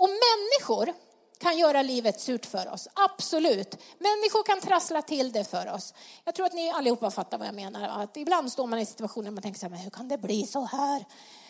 Och 0.00 0.08
människor 0.08 0.94
kan 1.38 1.58
göra 1.58 1.82
livet 1.82 2.20
surt 2.20 2.46
för 2.46 2.72
oss, 2.72 2.88
absolut. 2.94 3.76
Människor 3.98 4.42
kan 4.42 4.60
trassla 4.60 5.02
till 5.02 5.32
det 5.32 5.44
för 5.44 5.72
oss. 5.72 5.94
Jag 6.24 6.34
tror 6.34 6.46
att 6.46 6.52
ni 6.52 6.70
allihopa 6.70 7.10
fattar 7.10 7.38
vad 7.38 7.46
jag 7.46 7.54
menar. 7.54 8.02
Att 8.02 8.16
ibland 8.16 8.52
står 8.52 8.66
man 8.66 8.78
i 8.78 8.86
situationer 8.86 9.24
där 9.24 9.30
man 9.30 9.42
tänker 9.42 9.60
så 9.60 9.66
här, 9.66 9.70
men 9.70 9.80
hur 9.80 9.90
kan 9.90 10.08
det 10.08 10.18
bli 10.18 10.46
så 10.46 10.64
här? 10.64 11.04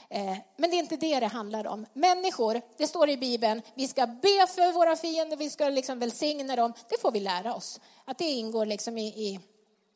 Eh, 0.08 0.36
men 0.56 0.70
det 0.70 0.76
är 0.76 0.78
inte 0.78 0.96
det 0.96 1.20
det 1.20 1.26
handlar 1.26 1.66
om. 1.66 1.86
Människor, 1.92 2.60
det 2.76 2.86
står 2.86 3.08
i 3.08 3.16
Bibeln, 3.16 3.62
vi 3.74 3.88
ska 3.88 4.06
be 4.06 4.46
för 4.46 4.72
våra 4.72 4.96
fiender, 4.96 5.36
vi 5.36 5.50
ska 5.50 5.68
liksom 5.68 5.98
välsigna 5.98 6.56
dem. 6.56 6.72
Det 6.88 7.00
får 7.00 7.12
vi 7.12 7.20
lära 7.20 7.54
oss. 7.54 7.80
Att 8.04 8.18
det 8.18 8.24
ingår 8.24 8.66
liksom 8.66 8.98
i, 8.98 9.06
i, 9.06 9.40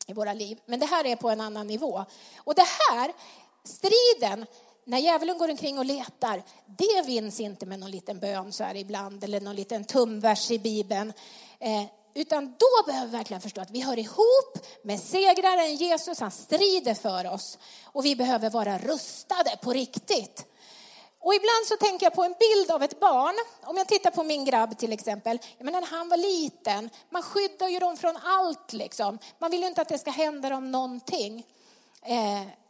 i 0.06 0.12
våra 0.12 0.32
liv. 0.32 0.61
Men 0.66 0.80
det 0.80 0.87
här 0.87 1.06
är 1.06 1.16
på 1.16 1.30
en 1.30 1.40
annan 1.40 1.66
nivå. 1.66 2.04
Och 2.37 2.54
det 2.54 2.66
här, 2.90 3.12
striden, 3.64 4.46
när 4.85 4.99
djävulen 4.99 5.38
går 5.38 5.50
omkring 5.50 5.79
och 5.79 5.85
letar, 5.85 6.43
det 6.67 7.03
vinns 7.07 7.41
inte 7.41 7.67
med 7.67 7.79
någon 7.79 7.91
liten 7.91 8.19
bön 8.19 8.53
så 8.53 8.64
här 8.64 8.75
ibland 8.75 9.25
eller 9.25 9.41
någon 9.41 9.57
liten 9.57 9.85
tumvers 9.85 10.50
i 10.50 10.59
Bibeln. 10.59 11.12
Eh, 11.59 11.85
utan 12.14 12.47
då 12.47 12.87
behöver 12.87 13.07
vi 13.07 13.17
verkligen 13.17 13.41
förstå 13.41 13.61
att 13.61 13.71
vi 13.71 13.81
hör 13.81 13.99
ihop 13.99 14.67
med 14.83 15.00
segraren 15.00 15.76
Jesus, 15.76 16.21
han 16.21 16.31
strider 16.31 16.95
för 16.95 17.31
oss. 17.31 17.59
Och 17.85 18.05
vi 18.05 18.17
behöver 18.17 18.50
vara 18.50 18.79
rustade 18.79 19.57
på 19.62 19.73
riktigt. 19.73 20.47
Och 21.21 21.35
ibland 21.35 21.67
så 21.69 21.76
tänker 21.76 22.07
jag 22.07 22.14
på 22.14 22.25
en 22.25 22.35
bild 22.41 22.71
av 22.71 22.83
ett 22.83 23.00
barn. 23.00 23.35
Om 23.62 23.76
jag 23.76 23.88
tittar 23.88 24.11
på 24.11 24.25
min 24.25 24.45
grabb 24.45 24.79
till 24.79 24.93
exempel. 24.93 25.38
Jag 25.59 25.64
menar, 25.64 25.81
när 25.81 25.88
han 25.88 26.09
var 26.09 26.17
liten, 26.17 26.91
man 27.11 27.23
skyddar 27.23 27.69
ju 27.69 27.79
dem 27.79 27.97
från 27.97 28.17
allt 28.17 28.73
liksom. 28.73 29.19
Man 29.38 29.50
vill 29.50 29.61
ju 29.61 29.67
inte 29.67 29.83
att 29.83 29.88
det 29.88 29.99
ska 29.99 30.11
hända 30.11 30.49
dem 30.49 30.71
någonting. 30.71 31.47
Eh, 32.03 32.63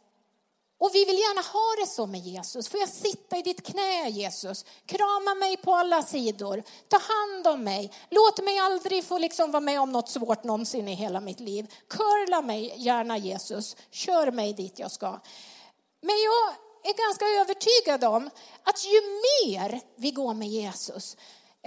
och 0.77 0.89
vi 0.93 1.05
vill 1.05 1.17
gärna 1.17 1.41
ha 1.41 1.85
det 1.85 1.87
så 1.87 2.05
med 2.05 2.19
Jesus. 2.19 2.67
Får 2.67 2.79
jag 2.79 2.89
sitta 2.89 3.37
i 3.37 3.41
ditt 3.41 3.65
knä 3.65 4.09
Jesus? 4.09 4.65
Krama 4.85 5.35
mig 5.39 5.57
på 5.57 5.73
alla 5.73 6.01
sidor. 6.01 6.63
Ta 6.87 6.97
hand 6.97 7.47
om 7.47 7.63
mig. 7.63 7.91
Låt 8.09 8.43
mig 8.43 8.59
aldrig 8.59 9.03
få 9.03 9.17
liksom 9.17 9.51
vara 9.51 9.61
med 9.61 9.81
om 9.81 9.91
något 9.91 10.09
svårt 10.09 10.43
någonsin 10.43 10.87
i 10.87 10.93
hela 10.93 11.19
mitt 11.19 11.39
liv. 11.39 11.73
Curla 11.89 12.41
mig 12.41 12.73
gärna 12.77 13.17
Jesus. 13.17 13.75
Kör 13.91 14.31
mig 14.31 14.53
dit 14.53 14.79
jag 14.79 14.91
ska. 14.91 15.19
Men 16.01 16.15
jag 16.23 16.55
är 16.89 17.07
ganska 17.07 17.25
övertygad 17.25 18.03
om 18.03 18.29
att 18.63 18.85
ju 18.85 19.01
mer 19.41 19.81
vi 19.95 20.11
går 20.11 20.33
med 20.33 20.47
Jesus, 20.47 21.17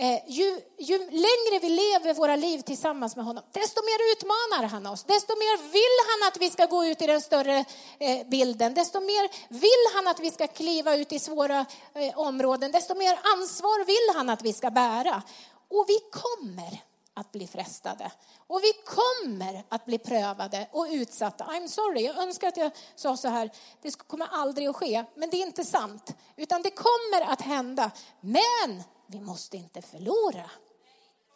Eh, 0.00 0.22
ju, 0.26 0.60
ju, 0.78 0.98
längre 0.98 1.58
vi 1.60 1.68
lever 1.68 2.14
våra 2.14 2.36
liv 2.36 2.60
tillsammans 2.60 3.16
med 3.16 3.24
honom, 3.24 3.44
desto 3.52 3.80
mer 3.82 4.12
utmanar 4.12 4.68
han 4.68 4.86
oss. 4.86 5.04
Desto 5.04 5.32
mer 5.32 5.56
vill 5.72 5.98
han 6.08 6.28
att 6.28 6.40
vi 6.40 6.50
ska 6.50 6.66
gå 6.66 6.84
ut 6.84 7.02
i 7.02 7.06
den 7.06 7.20
större 7.20 7.64
eh, 7.98 8.26
bilden. 8.26 8.74
Desto 8.74 9.00
mer 9.00 9.30
vill 9.48 9.94
han 9.94 10.08
att 10.08 10.20
vi 10.20 10.30
ska 10.30 10.46
kliva 10.46 10.96
ut 10.96 11.12
i 11.12 11.18
svåra 11.18 11.66
eh, 11.94 12.18
områden. 12.18 12.72
Desto 12.72 12.94
mer 12.94 13.18
ansvar 13.36 13.84
vill 13.84 14.16
han 14.16 14.30
att 14.30 14.42
vi 14.42 14.52
ska 14.52 14.70
bära. 14.70 15.22
Och 15.68 15.84
vi 15.88 15.98
kommer 16.10 16.82
att 17.14 17.32
bli 17.32 17.46
frestade. 17.46 18.10
Och 18.46 18.60
vi 18.62 18.72
kommer 18.72 19.64
att 19.68 19.84
bli 19.84 19.98
prövade 19.98 20.68
och 20.72 20.86
utsatta. 20.90 21.44
I'm 21.44 21.68
sorry, 21.68 22.02
jag 22.04 22.18
önskar 22.18 22.48
att 22.48 22.56
jag 22.56 22.70
sa 22.96 23.16
så 23.16 23.28
här, 23.28 23.50
det 23.82 23.98
kommer 24.08 24.26
aldrig 24.30 24.66
att 24.68 24.76
ske. 24.76 25.04
Men 25.14 25.30
det 25.30 25.36
är 25.36 25.46
inte 25.46 25.64
sant. 25.64 26.14
Utan 26.36 26.62
det 26.62 26.70
kommer 26.70 27.32
att 27.32 27.40
hända. 27.40 27.90
Men 28.20 28.82
vi 29.10 29.20
måste 29.20 29.56
inte 29.56 29.82
förlora. 29.82 30.50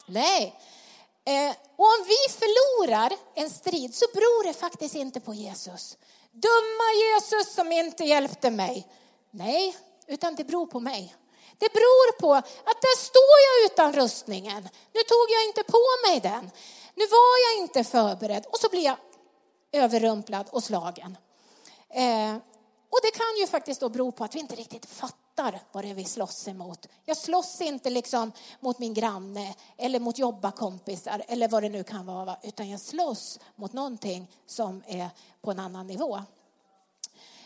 Nej. 0.07 0.61
Eh, 1.25 1.57
och 1.77 1.87
om 1.87 2.07
vi 2.07 2.33
förlorar 2.33 3.13
en 3.35 3.51
strid 3.51 3.95
så 3.95 4.07
beror 4.15 4.45
det 4.45 4.53
faktiskt 4.53 4.95
inte 4.95 5.21
på 5.21 5.35
Jesus. 5.35 5.97
Dumma 6.31 6.89
Jesus 7.05 7.55
som 7.55 7.73
inte 7.73 8.05
hjälpte 8.05 8.51
mig. 8.51 8.89
Nej, 9.31 9.77
utan 10.07 10.35
det 10.35 10.45
beror 10.45 10.67
på 10.67 10.81
mig. 10.81 11.17
Det 11.59 11.73
beror 11.73 12.13
på 12.21 12.35
att 12.35 12.83
där 12.83 12.97
står 12.97 13.37
jag 13.47 13.73
utan 13.73 13.93
rustningen. 13.93 14.69
Nu 14.93 15.01
tog 15.01 15.27
jag 15.31 15.45
inte 15.47 15.63
på 15.63 16.09
mig 16.09 16.21
den. 16.21 16.51
Nu 16.95 17.07
var 17.07 17.51
jag 17.51 17.63
inte 17.63 17.85
förberedd 17.85 18.47
och 18.47 18.59
så 18.59 18.69
blir 18.69 18.85
jag 18.85 18.97
överrumplad 19.73 20.49
och 20.51 20.65
slagen. 20.65 21.19
Eh, 21.89 22.37
och 22.91 22.99
det 23.03 23.11
kan 23.11 23.37
ju 23.41 23.47
faktiskt 23.47 23.81
då 23.81 23.89
bero 23.89 24.13
på 24.13 24.25
att 24.25 24.35
vi 24.35 24.41
inte 24.41 24.55
riktigt 24.55 24.87
fattar 24.87 25.22
fattar 25.37 25.61
vad 25.73 25.85
det 25.85 25.91
är 25.91 25.95
vi 25.95 26.05
slåss 26.05 26.49
emot. 26.49 26.87
Jag 27.05 27.17
slåss 27.17 27.61
inte 27.61 27.91
liksom 27.91 28.33
mot 28.61 28.79
min 28.79 28.95
granne 28.95 29.55
eller 29.77 30.01
mot 30.01 30.19
jobbakompisar 30.19 31.23
eller 31.29 31.49
vad 31.49 31.63
det 31.63 31.69
nu 31.69 31.85
kan 31.85 32.07
vara, 32.07 32.37
utan 32.43 32.71
jag 32.71 32.81
slåss 32.81 33.41
mot 33.57 33.73
någonting 33.73 34.31
som 34.47 34.83
är 34.87 35.09
på 35.43 35.51
en 35.51 35.59
annan 35.59 35.87
nivå. 35.87 36.21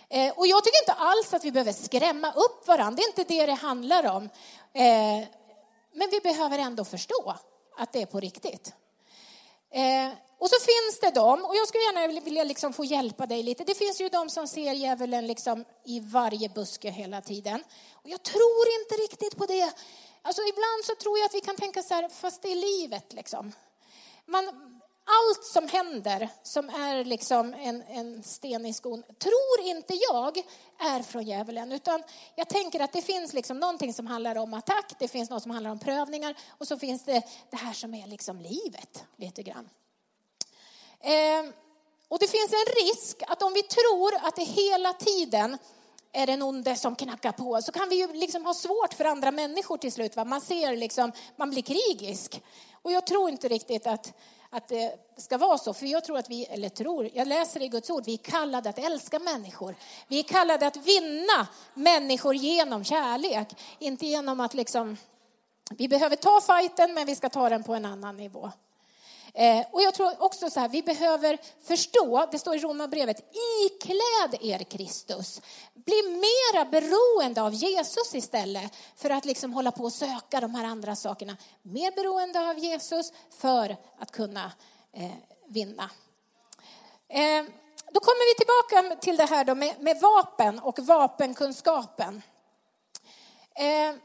Eh, 0.08 0.38
och 0.38 0.46
jag 0.46 0.64
tycker 0.64 0.82
inte 0.82 0.92
alls 0.92 1.34
att 1.34 1.44
vi 1.44 1.52
behöver 1.52 1.72
skrämma 1.72 2.32
upp 2.32 2.68
varandra, 2.68 2.96
det 2.96 3.02
är 3.02 3.08
inte 3.08 3.34
det 3.34 3.46
det 3.46 3.52
handlar 3.52 4.16
om. 4.16 4.24
Eh, 4.72 5.28
men 5.92 6.08
vi 6.10 6.20
behöver 6.22 6.58
ändå 6.58 6.84
förstå 6.84 7.34
att 7.78 7.92
det 7.92 8.02
är 8.02 8.06
på 8.06 8.20
riktigt. 8.20 8.74
Eh, 9.70 10.12
och 10.38 10.50
så 10.50 10.56
finns 10.60 11.00
det 11.00 11.10
de, 11.10 11.44
och 11.44 11.56
jag 11.56 11.68
skulle 11.68 11.84
gärna 11.84 12.20
vilja 12.20 12.44
liksom 12.44 12.72
få 12.72 12.84
hjälpa 12.84 13.26
dig 13.26 13.42
lite. 13.42 13.64
Det 13.64 13.74
finns 13.74 14.00
ju 14.00 14.08
de 14.08 14.30
som 14.30 14.48
ser 14.48 14.72
djävulen 14.72 15.26
liksom 15.26 15.64
i 15.84 16.00
varje 16.00 16.48
buske 16.48 16.90
hela 16.90 17.20
tiden. 17.20 17.64
Och 17.92 18.08
jag 18.08 18.22
tror 18.22 18.64
inte 18.80 18.94
riktigt 18.94 19.36
på 19.36 19.46
det. 19.46 19.72
Alltså 20.22 20.42
ibland 20.42 20.84
så 20.84 20.94
tror 20.94 21.18
jag 21.18 21.26
att 21.26 21.34
vi 21.34 21.40
kan 21.40 21.56
tänka 21.56 21.82
så 21.82 21.94
här, 21.94 22.08
fast 22.08 22.42
det 22.42 22.52
är 22.52 22.56
livet 22.56 23.12
liksom. 23.12 23.52
Man, 24.26 24.46
allt 25.06 25.44
som 25.44 25.68
händer 25.68 26.28
som 26.42 26.68
är 26.68 27.04
liksom 27.04 27.54
en, 27.54 27.82
en 27.82 28.22
sten 28.22 28.66
i 28.66 28.74
skon, 28.74 29.02
tror 29.02 29.60
inte 29.60 29.94
jag 30.10 30.38
är 30.78 31.02
från 31.02 31.22
djävulen. 31.22 31.72
Utan 31.72 32.02
jag 32.34 32.48
tänker 32.48 32.80
att 32.80 32.92
det 32.92 33.02
finns 33.02 33.32
liksom 33.32 33.58
någonting 33.58 33.94
som 33.94 34.06
handlar 34.06 34.36
om 34.36 34.54
attack, 34.54 34.92
det 34.98 35.08
finns 35.08 35.30
något 35.30 35.42
som 35.42 35.50
handlar 35.50 35.70
om 35.70 35.78
prövningar 35.78 36.34
och 36.48 36.68
så 36.68 36.78
finns 36.78 37.04
det 37.04 37.22
det 37.50 37.56
här 37.56 37.72
som 37.72 37.94
är 37.94 38.06
liksom 38.06 38.40
livet 38.40 39.04
lite 39.16 39.42
grann. 39.42 39.68
Eh, 41.00 41.52
och 42.08 42.18
det 42.18 42.28
finns 42.28 42.52
en 42.52 42.86
risk 42.86 43.22
att 43.26 43.42
om 43.42 43.52
vi 43.52 43.62
tror 43.62 44.14
att 44.22 44.36
det 44.36 44.44
hela 44.44 44.92
tiden 44.92 45.58
är 46.12 46.26
den 46.26 46.42
onde 46.42 46.76
som 46.76 46.96
knackar 46.96 47.32
på 47.32 47.62
så 47.62 47.72
kan 47.72 47.88
vi 47.88 47.96
ju 47.96 48.12
liksom 48.12 48.46
ha 48.46 48.54
svårt 48.54 48.94
för 48.94 49.04
andra 49.04 49.30
människor 49.30 49.76
till 49.76 49.92
slut. 49.92 50.16
Va? 50.16 50.24
Man 50.24 50.40
ser 50.40 50.76
liksom, 50.76 51.12
man 51.36 51.50
blir 51.50 51.62
krigisk. 51.62 52.42
Och 52.82 52.92
jag 52.92 53.06
tror 53.06 53.30
inte 53.30 53.48
riktigt 53.48 53.86
att, 53.86 54.12
att 54.50 54.68
det 54.68 54.94
ska 55.16 55.38
vara 55.38 55.58
så. 55.58 55.74
För 55.74 55.86
jag 55.86 56.04
tror 56.04 56.18
att 56.18 56.30
vi, 56.30 56.44
eller 56.44 56.68
tror, 56.68 57.10
jag 57.14 57.28
läser 57.28 57.62
i 57.62 57.68
Guds 57.68 57.90
ord, 57.90 58.04
vi 58.06 58.12
är 58.12 58.18
kallade 58.18 58.68
att 58.68 58.78
älska 58.78 59.18
människor. 59.18 59.76
Vi 60.08 60.18
är 60.18 60.22
kallade 60.22 60.66
att 60.66 60.76
vinna 60.76 61.46
människor 61.74 62.34
genom 62.34 62.84
kärlek. 62.84 63.48
Inte 63.78 64.06
genom 64.06 64.40
att 64.40 64.54
liksom, 64.54 64.96
vi 65.70 65.88
behöver 65.88 66.16
ta 66.16 66.40
fighten 66.40 66.94
men 66.94 67.06
vi 67.06 67.16
ska 67.16 67.28
ta 67.28 67.48
den 67.48 67.64
på 67.64 67.74
en 67.74 67.84
annan 67.84 68.16
nivå. 68.16 68.50
Eh, 69.38 69.66
och 69.72 69.82
jag 69.82 69.94
tror 69.94 70.22
också 70.22 70.50
så 70.50 70.60
här, 70.60 70.68
vi 70.68 70.82
behöver 70.82 71.38
förstå, 71.62 72.28
det 72.32 72.38
står 72.38 72.56
i 72.56 72.58
Romarbrevet, 72.58 73.16
ikläd 73.66 74.40
er 74.40 74.64
Kristus. 74.64 75.40
Bli 75.74 76.02
mera 76.02 76.64
beroende 76.64 77.42
av 77.42 77.54
Jesus 77.54 78.14
istället 78.14 78.72
för 78.96 79.10
att 79.10 79.24
liksom 79.24 79.52
hålla 79.52 79.72
på 79.72 79.84
och 79.84 79.92
söka 79.92 80.40
de 80.40 80.54
här 80.54 80.64
andra 80.64 80.96
sakerna. 80.96 81.36
Mer 81.62 81.92
beroende 81.92 82.50
av 82.50 82.58
Jesus 82.58 83.12
för 83.30 83.76
att 83.98 84.10
kunna 84.10 84.52
eh, 84.92 85.10
vinna. 85.48 85.90
Eh, 87.08 87.44
då 87.92 88.00
kommer 88.00 88.34
vi 88.34 88.44
tillbaka 88.44 89.00
till 89.00 89.16
det 89.16 89.26
här 89.26 89.44
då 89.44 89.54
med, 89.54 89.74
med 89.80 90.00
vapen 90.00 90.58
och 90.58 90.78
vapenkunskapen. 90.78 92.22
Eh, 93.54 93.96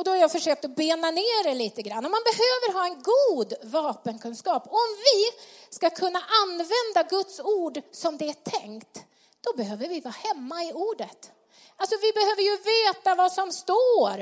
och 0.00 0.04
då 0.04 0.10
har 0.10 0.18
jag 0.18 0.32
försökt 0.32 0.64
att 0.64 0.76
bena 0.76 1.10
ner 1.10 1.44
det 1.44 1.54
lite 1.54 1.82
grann. 1.82 2.04
Och 2.04 2.10
man 2.10 2.22
behöver 2.24 2.72
ha 2.72 2.86
en 2.86 3.02
god 3.02 3.54
vapenkunskap. 3.62 4.66
Om 4.66 4.96
vi 4.98 5.42
ska 5.70 5.90
kunna 5.90 6.20
använda 6.42 7.08
Guds 7.10 7.40
ord 7.40 7.80
som 7.92 8.16
det 8.16 8.28
är 8.28 8.60
tänkt, 8.60 9.04
då 9.40 9.56
behöver 9.56 9.88
vi 9.88 10.00
vara 10.00 10.14
hemma 10.24 10.64
i 10.64 10.72
ordet. 10.72 11.30
Alltså 11.76 11.96
vi 12.02 12.12
behöver 12.12 12.42
ju 12.42 12.56
veta 12.56 13.14
vad 13.14 13.32
som 13.32 13.52
står. 13.52 14.18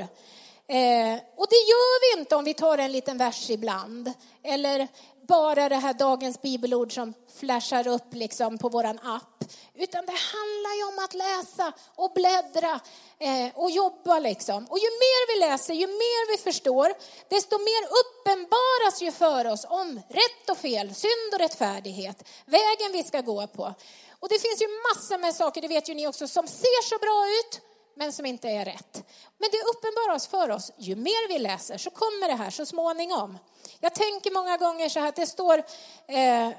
Eh, 0.67 1.19
och 1.35 1.47
det 1.49 1.61
gör 1.71 2.15
vi 2.15 2.19
inte 2.19 2.35
om 2.35 2.45
vi 2.45 2.53
tar 2.53 2.77
en 2.77 2.91
liten 2.91 3.17
vers 3.17 3.49
ibland. 3.49 4.13
Eller 4.43 4.87
bara 5.29 5.69
det 5.69 5.75
här 5.75 5.93
dagens 5.93 6.41
bibelord 6.41 6.93
som 6.93 7.13
flashar 7.39 7.87
upp 7.87 8.13
liksom 8.13 8.57
på 8.57 8.69
våran 8.69 8.99
app. 8.99 9.43
Utan 9.75 10.05
det 10.05 10.19
handlar 10.35 10.73
ju 10.79 10.83
om 10.91 10.99
att 11.05 11.13
läsa 11.13 11.73
och 11.95 12.11
bläddra 12.13 12.79
eh, 13.19 13.49
och 13.55 13.71
jobba 13.71 14.19
liksom. 14.19 14.65
Och 14.65 14.79
ju 14.79 14.89
mer 15.03 15.21
vi 15.33 15.49
läser, 15.49 15.73
ju 15.73 15.87
mer 15.87 16.31
vi 16.31 16.43
förstår, 16.43 16.93
desto 17.29 17.57
mer 17.57 17.83
uppenbaras 18.01 19.01
ju 19.01 19.11
för 19.11 19.47
oss 19.47 19.65
om 19.69 20.01
rätt 20.09 20.49
och 20.51 20.57
fel, 20.57 20.95
synd 20.95 21.29
och 21.33 21.39
rättfärdighet, 21.39 22.27
vägen 22.45 22.91
vi 22.93 23.03
ska 23.03 23.21
gå 23.21 23.47
på. 23.47 23.73
Och 24.19 24.29
det 24.29 24.39
finns 24.39 24.61
ju 24.61 24.67
massor 24.67 25.17
med 25.17 25.35
saker, 25.35 25.61
det 25.61 25.67
vet 25.67 25.89
ju 25.89 25.93
ni 25.93 26.07
också, 26.07 26.27
som 26.27 26.47
ser 26.47 26.83
så 26.89 26.97
bra 26.97 27.25
ut, 27.39 27.68
men 27.99 28.13
som 28.13 28.25
inte 28.25 28.49
är 28.49 28.65
rätt. 28.65 29.03
Men 29.37 29.49
det 29.51 29.57
uppenbaras 29.57 30.27
för 30.27 30.49
oss, 30.49 30.71
ju 30.77 30.95
mer 30.95 31.27
vi 31.27 31.39
läser 31.39 31.77
så 31.77 31.89
kommer 31.89 32.27
det 32.27 32.35
här 32.35 32.49
så 32.49 32.65
småningom. 32.65 33.37
Jag 33.79 33.95
tänker 33.95 34.31
många 34.31 34.57
gånger 34.57 34.89
så 34.89 34.99
här 34.99 35.09
att 35.09 35.15
det 35.15 35.25
står 35.25 35.63
eh, 36.07 36.49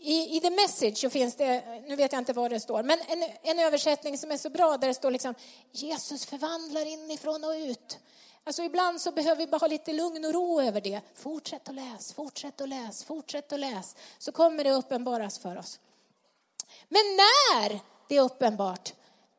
i, 0.00 0.36
i 0.36 0.40
The 0.40 0.50
Message 0.50 0.98
så 0.98 1.10
finns 1.10 1.36
det, 1.36 1.82
nu 1.86 1.96
vet 1.96 2.12
jag 2.12 2.20
inte 2.20 2.32
vad 2.32 2.50
det 2.50 2.60
står, 2.60 2.82
men 2.82 2.98
en, 3.08 3.30
en 3.42 3.58
översättning 3.58 4.18
som 4.18 4.30
är 4.30 4.36
så 4.36 4.50
bra 4.50 4.76
där 4.76 4.88
det 4.88 4.94
står 4.94 5.10
liksom 5.10 5.34
Jesus 5.72 6.26
förvandlar 6.26 6.86
inifrån 6.86 7.44
och 7.44 7.50
ut. 7.50 7.98
Alltså 8.44 8.62
ibland 8.62 9.00
så 9.00 9.12
behöver 9.12 9.36
vi 9.36 9.46
bara 9.46 9.58
ha 9.58 9.66
lite 9.66 9.92
lugn 9.92 10.24
och 10.24 10.32
ro 10.32 10.60
över 10.60 10.80
det. 10.80 11.00
Fortsätt 11.14 11.68
att 11.68 11.74
läs, 11.74 12.12
fortsätt 12.12 12.60
att 12.60 12.68
läs, 12.68 13.04
fortsätt 13.04 13.52
att 13.52 13.60
läs. 13.60 13.96
Så 14.18 14.32
kommer 14.32 14.64
det 14.64 14.72
uppenbaras 14.72 15.38
för 15.38 15.58
oss. 15.58 15.80
Men 16.88 17.02
när 17.16 17.80
det 18.08 18.16
är 18.16 18.22
uppenbart, 18.22 18.92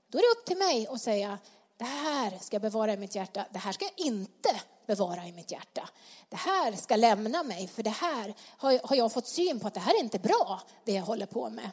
då 0.08 0.18
är 0.18 0.22
det 0.22 0.40
upp 0.40 0.46
till 0.46 0.58
mig 0.58 0.88
att 0.88 1.02
säga, 1.02 1.38
det 1.78 1.86
här 1.86 2.40
ska 2.42 2.56
jag 2.56 2.62
bevara 2.62 2.94
i 2.94 2.98
mitt 2.98 3.16
hjärta, 3.16 3.46
det 3.52 3.60
här 3.60 3.72
ska 3.72 3.86
jag 3.86 4.06
inte 4.08 4.62
bevara 4.88 5.26
i 5.28 5.32
mitt 5.32 5.52
hjärta. 5.52 5.90
Det 6.30 6.36
här 6.36 6.72
ska 6.72 6.96
lämna 6.96 7.44
mig, 7.44 7.68
för 7.68 7.84
det 7.84 7.90
här 7.90 8.34
har 8.58 8.96
jag 8.96 9.14
fått 9.14 9.28
syn 9.28 9.60
på 9.60 9.68
att 9.68 9.74
det 9.74 9.80
här 9.80 9.96
är 9.96 10.00
inte 10.00 10.20
bra, 10.20 10.62
det 10.86 10.92
jag 10.92 11.04
håller 11.04 11.26
på 11.26 11.50
med. 11.50 11.70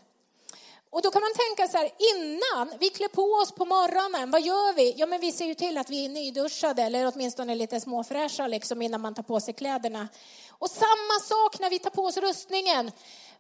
Och 0.91 1.03
då 1.03 1.11
kan 1.11 1.23
man 1.23 1.33
tänka 1.35 1.73
så 1.73 1.79
här, 1.79 1.91
innan 2.15 2.79
vi 2.81 2.91
klär 2.91 3.09
på 3.09 3.23
oss 3.23 3.53
på 3.53 3.65
morgonen, 3.65 4.31
vad 4.31 4.43
gör 4.43 4.75
vi? 4.75 4.95
Ja, 4.97 5.07
men 5.07 5.21
vi 5.21 5.33
ser 5.33 5.45
ju 5.45 5.55
till 5.55 5.79
att 5.79 5.91
vi 5.91 6.05
är 6.05 6.09
nyduschade 6.09 6.83
eller 6.83 7.13
åtminstone 7.15 7.55
lite 7.55 7.81
småfräscha 7.81 8.47
liksom 8.47 8.83
innan 8.83 9.01
man 9.01 9.15
tar 9.15 9.23
på 9.23 9.41
sig 9.41 9.55
kläderna. 9.55 10.09
Och 10.49 10.71
samma 10.71 11.21
sak 11.23 11.61
när 11.61 11.71
vi 11.71 11.79
tar 11.79 11.91
på 11.91 12.03
oss 12.03 12.17
rustningen. 12.17 12.91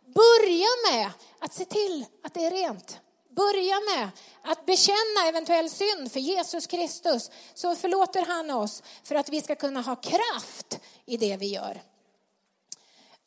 Börja 0.06 0.66
med 0.92 1.10
att 1.38 1.54
se 1.54 1.64
till 1.64 2.04
att 2.24 2.34
det 2.34 2.44
är 2.44 2.50
rent. 2.50 3.00
Börja 3.36 3.80
med 3.80 4.10
att 4.42 4.66
bekänna 4.66 5.28
eventuell 5.28 5.70
synd 5.70 6.12
för 6.12 6.20
Jesus 6.20 6.66
Kristus 6.66 7.30
så 7.54 7.76
förlåter 7.76 8.26
han 8.26 8.50
oss 8.50 8.82
för 9.02 9.14
att 9.14 9.28
vi 9.28 9.42
ska 9.42 9.54
kunna 9.54 9.80
ha 9.80 9.96
kraft 9.96 10.80
i 11.06 11.16
det 11.16 11.36
vi 11.36 11.46
gör. 11.46 11.82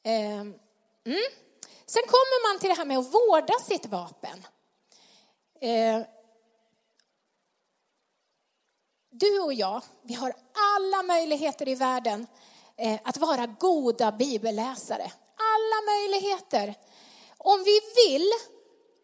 Ehm, 0.03 0.53
mm. 1.05 1.29
Sen 1.85 2.03
kommer 2.07 2.53
man 2.53 2.59
till 2.59 2.69
det 2.69 2.75
här 2.75 2.85
med 2.85 2.97
att 2.97 3.13
vårda 3.13 3.53
sitt 3.67 3.85
vapen. 3.85 4.47
Ehm, 5.61 6.03
du 9.09 9.39
och 9.39 9.53
jag, 9.53 9.81
vi 10.01 10.13
har 10.13 10.33
alla 10.75 11.03
möjligheter 11.03 11.67
i 11.67 11.75
världen 11.75 12.27
eh, 12.75 12.99
att 13.03 13.17
vara 13.17 13.45
goda 13.45 14.11
bibelläsare. 14.11 15.11
Alla 15.37 15.91
möjligheter. 15.91 16.75
Om 17.37 17.63
vi 17.63 17.79
vill 17.95 18.31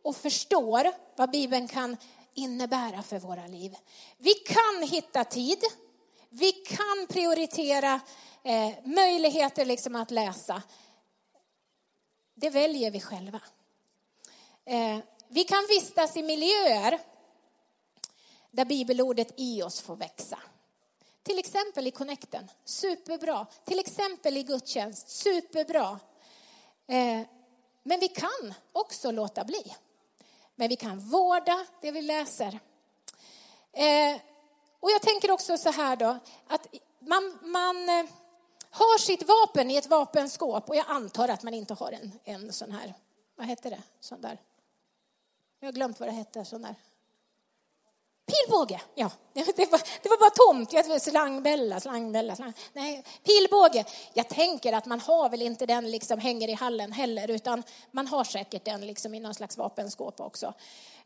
och 0.04 0.16
förstår 0.16 0.92
vad 1.16 1.32
Bibeln 1.32 1.68
kan 1.68 1.98
innebära 2.34 3.04
för 3.04 3.20
våra 3.20 3.48
liv. 3.48 3.76
Vi 4.18 4.34
kan 4.34 4.88
hitta 4.90 5.24
tid. 5.24 5.64
Vi 6.30 6.52
kan 6.52 7.08
prioritera 7.10 8.00
eh, 8.44 8.74
möjligheter 8.86 9.66
liksom 9.66 9.96
att 9.96 10.12
läsa. 10.12 10.62
Det 12.36 12.50
väljer 12.50 12.92
vi 12.92 13.00
själva. 13.00 13.42
Eh, 14.66 15.00
vi 15.28 15.44
kan 15.44 15.66
vistas 15.70 16.18
i 16.18 16.24
miljöer 16.24 17.00
där 18.52 18.66
bibelordet 18.66 19.34
i 19.38 19.64
oss 19.64 19.82
får 19.82 19.96
växa. 19.96 20.40
Till 21.24 21.40
exempel 21.40 21.88
i 21.88 21.92
Connecten, 21.92 22.52
superbra. 22.66 23.48
Till 23.66 23.80
exempel 23.80 24.38
i 24.38 24.44
gudstjänst, 24.44 25.10
superbra. 25.10 26.00
Eh, 26.88 27.22
men 27.84 28.00
vi 28.00 28.08
kan 28.08 28.54
också 28.72 29.12
låta 29.12 29.44
bli. 29.44 29.76
Men 30.56 30.70
vi 30.70 30.76
kan 30.76 31.00
vårda 31.00 31.66
det 31.82 31.92
vi 31.92 32.02
läser. 32.02 32.60
Eh, 33.72 34.22
och 34.80 34.92
jag 34.92 35.02
tänker 35.02 35.32
också 35.32 35.58
så 35.58 35.72
här 35.72 35.96
då, 35.96 36.18
att 36.48 36.68
man, 37.00 37.40
man 37.42 37.90
eh, 37.90 38.06
har 38.70 38.98
sitt 38.98 39.28
vapen 39.28 39.72
i 39.72 39.76
ett 39.76 39.88
vapenskåp 39.88 40.70
och 40.70 40.76
jag 40.76 40.86
antar 40.88 41.28
att 41.28 41.44
man 41.44 41.54
inte 41.54 41.74
har 41.74 41.92
en, 41.92 42.12
en 42.24 42.54
sån 42.54 42.72
här, 42.72 42.94
vad 43.36 43.48
heter 43.48 43.70
det, 43.70 43.82
sån 44.00 44.22
där, 44.22 44.38
jag 45.60 45.68
har 45.68 45.74
glömt 45.74 46.00
vad 46.00 46.10
det 46.10 46.14
hette, 46.14 46.46
sån 46.46 46.62
där. 46.62 46.76
Pilbåge, 48.26 48.82
ja. 48.96 49.12
Det 49.34 49.72
var, 49.72 49.82
det 50.02 50.10
var 50.10 50.18
bara 50.18 50.30
tomt. 50.30 50.74
Jag 50.74 51.02
slangbella, 51.02 51.80
slangbella, 51.80 52.36
slang. 52.36 52.54
Nej, 52.74 53.04
pilbåge. 53.24 53.86
Jag 54.14 54.30
tänker 54.30 54.74
att 54.74 54.86
man 54.86 55.00
har 55.00 55.30
väl 55.30 55.42
inte 55.42 55.66
den 55.66 55.92
liksom 55.92 56.20
hänger 56.20 56.48
i 56.48 56.54
hallen 56.54 56.92
heller, 56.92 57.32
utan 57.32 57.64
man 57.92 58.08
har 58.08 58.24
säkert 58.24 58.66
den 58.66 58.88
liksom 58.88 59.14
i 59.14 59.20
någon 59.20 59.34
slags 59.34 59.58
vapenskåp 59.58 60.22
också. 60.22 60.54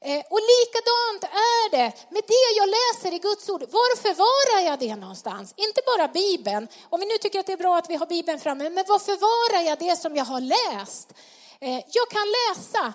Eh, 0.01 0.23
och 0.29 0.39
likadant 0.51 1.23
är 1.23 1.71
det 1.71 1.93
med 2.09 2.23
det 2.27 2.47
jag 2.57 2.69
läser 2.69 3.15
i 3.15 3.19
Guds 3.19 3.49
ord. 3.49 3.61
Var 3.61 3.97
förvarar 3.97 4.65
jag 4.69 4.79
det 4.79 4.95
någonstans? 4.95 5.53
Inte 5.57 5.81
bara 5.85 6.07
Bibeln. 6.07 6.67
Om 6.89 6.99
vi 6.99 7.05
nu 7.05 7.17
tycker 7.17 7.39
att 7.39 7.45
det 7.45 7.53
är 7.53 7.57
bra 7.57 7.77
att 7.77 7.89
vi 7.89 7.95
har 7.95 8.05
Bibeln 8.05 8.39
framme, 8.39 8.69
men 8.69 8.85
var 8.87 8.99
förvarar 8.99 9.63
jag 9.63 9.79
det 9.79 9.95
som 9.95 10.15
jag 10.15 10.25
har 10.25 10.41
läst? 10.41 11.13
Eh, 11.59 11.81
jag 11.91 12.09
kan 12.09 12.25
läsa 12.39 12.93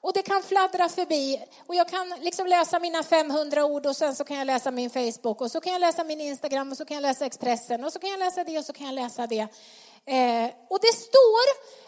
och 0.00 0.12
det 0.12 0.22
kan 0.22 0.42
fladdra 0.42 0.88
förbi 0.88 1.44
och 1.66 1.74
jag 1.74 1.88
kan 1.88 2.14
liksom 2.20 2.46
läsa 2.46 2.78
mina 2.78 3.02
500 3.02 3.64
ord 3.64 3.86
och 3.86 3.96
sen 3.96 4.14
så 4.14 4.24
kan 4.24 4.36
jag 4.36 4.46
läsa 4.46 4.70
min 4.70 4.90
Facebook 4.90 5.40
och 5.40 5.50
så 5.50 5.60
kan 5.60 5.72
jag 5.72 5.80
läsa 5.80 6.04
min 6.04 6.20
Instagram 6.20 6.70
och 6.70 6.76
så 6.76 6.84
kan 6.84 6.94
jag 6.94 7.02
läsa 7.02 7.26
Expressen 7.26 7.84
och 7.84 7.92
så 7.92 7.98
kan 7.98 8.10
jag 8.10 8.18
läsa 8.18 8.44
det 8.44 8.58
och 8.58 8.64
så 8.64 8.72
kan 8.72 8.86
jag 8.86 8.94
läsa 8.94 9.26
det. 9.26 9.40
Eh, 10.06 10.50
och 10.70 10.78
det 10.80 10.94
står 10.96 11.44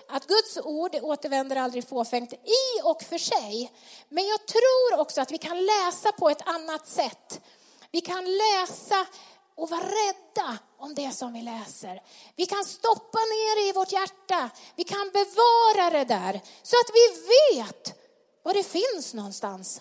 att 0.09 0.27
Guds 0.27 0.59
ord 0.65 0.97
återvänder 1.03 1.57
aldrig 1.57 1.89
fåfängt 1.89 2.33
i 2.33 2.81
och 2.85 3.03
för 3.03 3.19
sig. 3.19 3.73
Men 4.09 4.27
jag 4.27 4.47
tror 4.47 5.01
också 5.01 5.21
att 5.21 5.33
vi 5.33 5.39
kan 5.39 5.67
läsa 5.67 6.13
på 6.13 6.31
ett 6.31 6.49
annat 6.49 6.87
sätt. 6.89 7.41
Vi 7.93 8.01
kan 8.01 8.25
läsa 8.25 9.07
och 9.61 9.71
vara 9.71 9.81
rädda 9.81 10.59
om 10.79 10.95
det 10.95 11.13
som 11.13 11.33
vi 11.33 11.43
läser. 11.43 12.03
Vi 12.37 12.47
kan 12.47 12.65
stoppa 12.65 13.19
ner 13.19 13.63
det 13.63 13.69
i 13.69 13.73
vårt 13.73 13.93
hjärta. 13.93 14.51
Vi 14.77 14.85
kan 14.85 15.11
bevara 15.13 15.91
det 15.91 16.05
där 16.05 16.41
så 16.63 16.77
att 16.77 16.91
vi 16.95 17.07
vet 17.57 17.95
var 18.43 18.55
det 18.55 18.63
finns 18.63 19.15
någonstans 19.15 19.81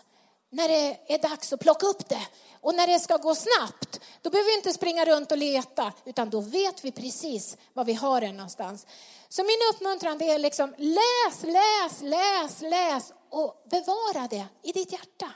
när 0.52 0.68
det 0.68 1.14
är 1.14 1.18
dags 1.30 1.54
att 1.54 1.60
plocka 1.60 1.88
upp 1.88 2.10
det. 2.10 2.28
Och 2.62 2.76
när 2.76 2.88
det 2.88 3.00
ska 3.00 3.18
gå 3.18 3.36
snabbt, 3.36 4.00
då 4.22 4.30
behöver 4.30 4.50
vi 4.50 4.56
inte 4.56 4.74
springa 4.74 5.06
runt 5.06 5.32
och 5.32 5.38
leta, 5.38 5.94
utan 6.06 6.30
då 6.30 6.42
vet 6.42 6.86
vi 6.86 6.92
precis 6.92 7.58
var 7.74 7.86
vi 7.86 7.94
har 7.94 8.22
det 8.22 8.32
någonstans. 8.32 8.88
Så 9.30 9.44
min 9.44 9.60
uppmuntran 9.74 10.22
är 10.22 10.40
liksom 10.40 10.76
läs, 10.78 11.44
läs, 11.44 12.02
läs, 12.02 12.62
läs 12.62 13.14
och 13.30 13.64
bevara 13.72 14.28
det 14.30 14.46
i 14.64 14.72
ditt 14.72 14.92
hjärta. 14.92 15.32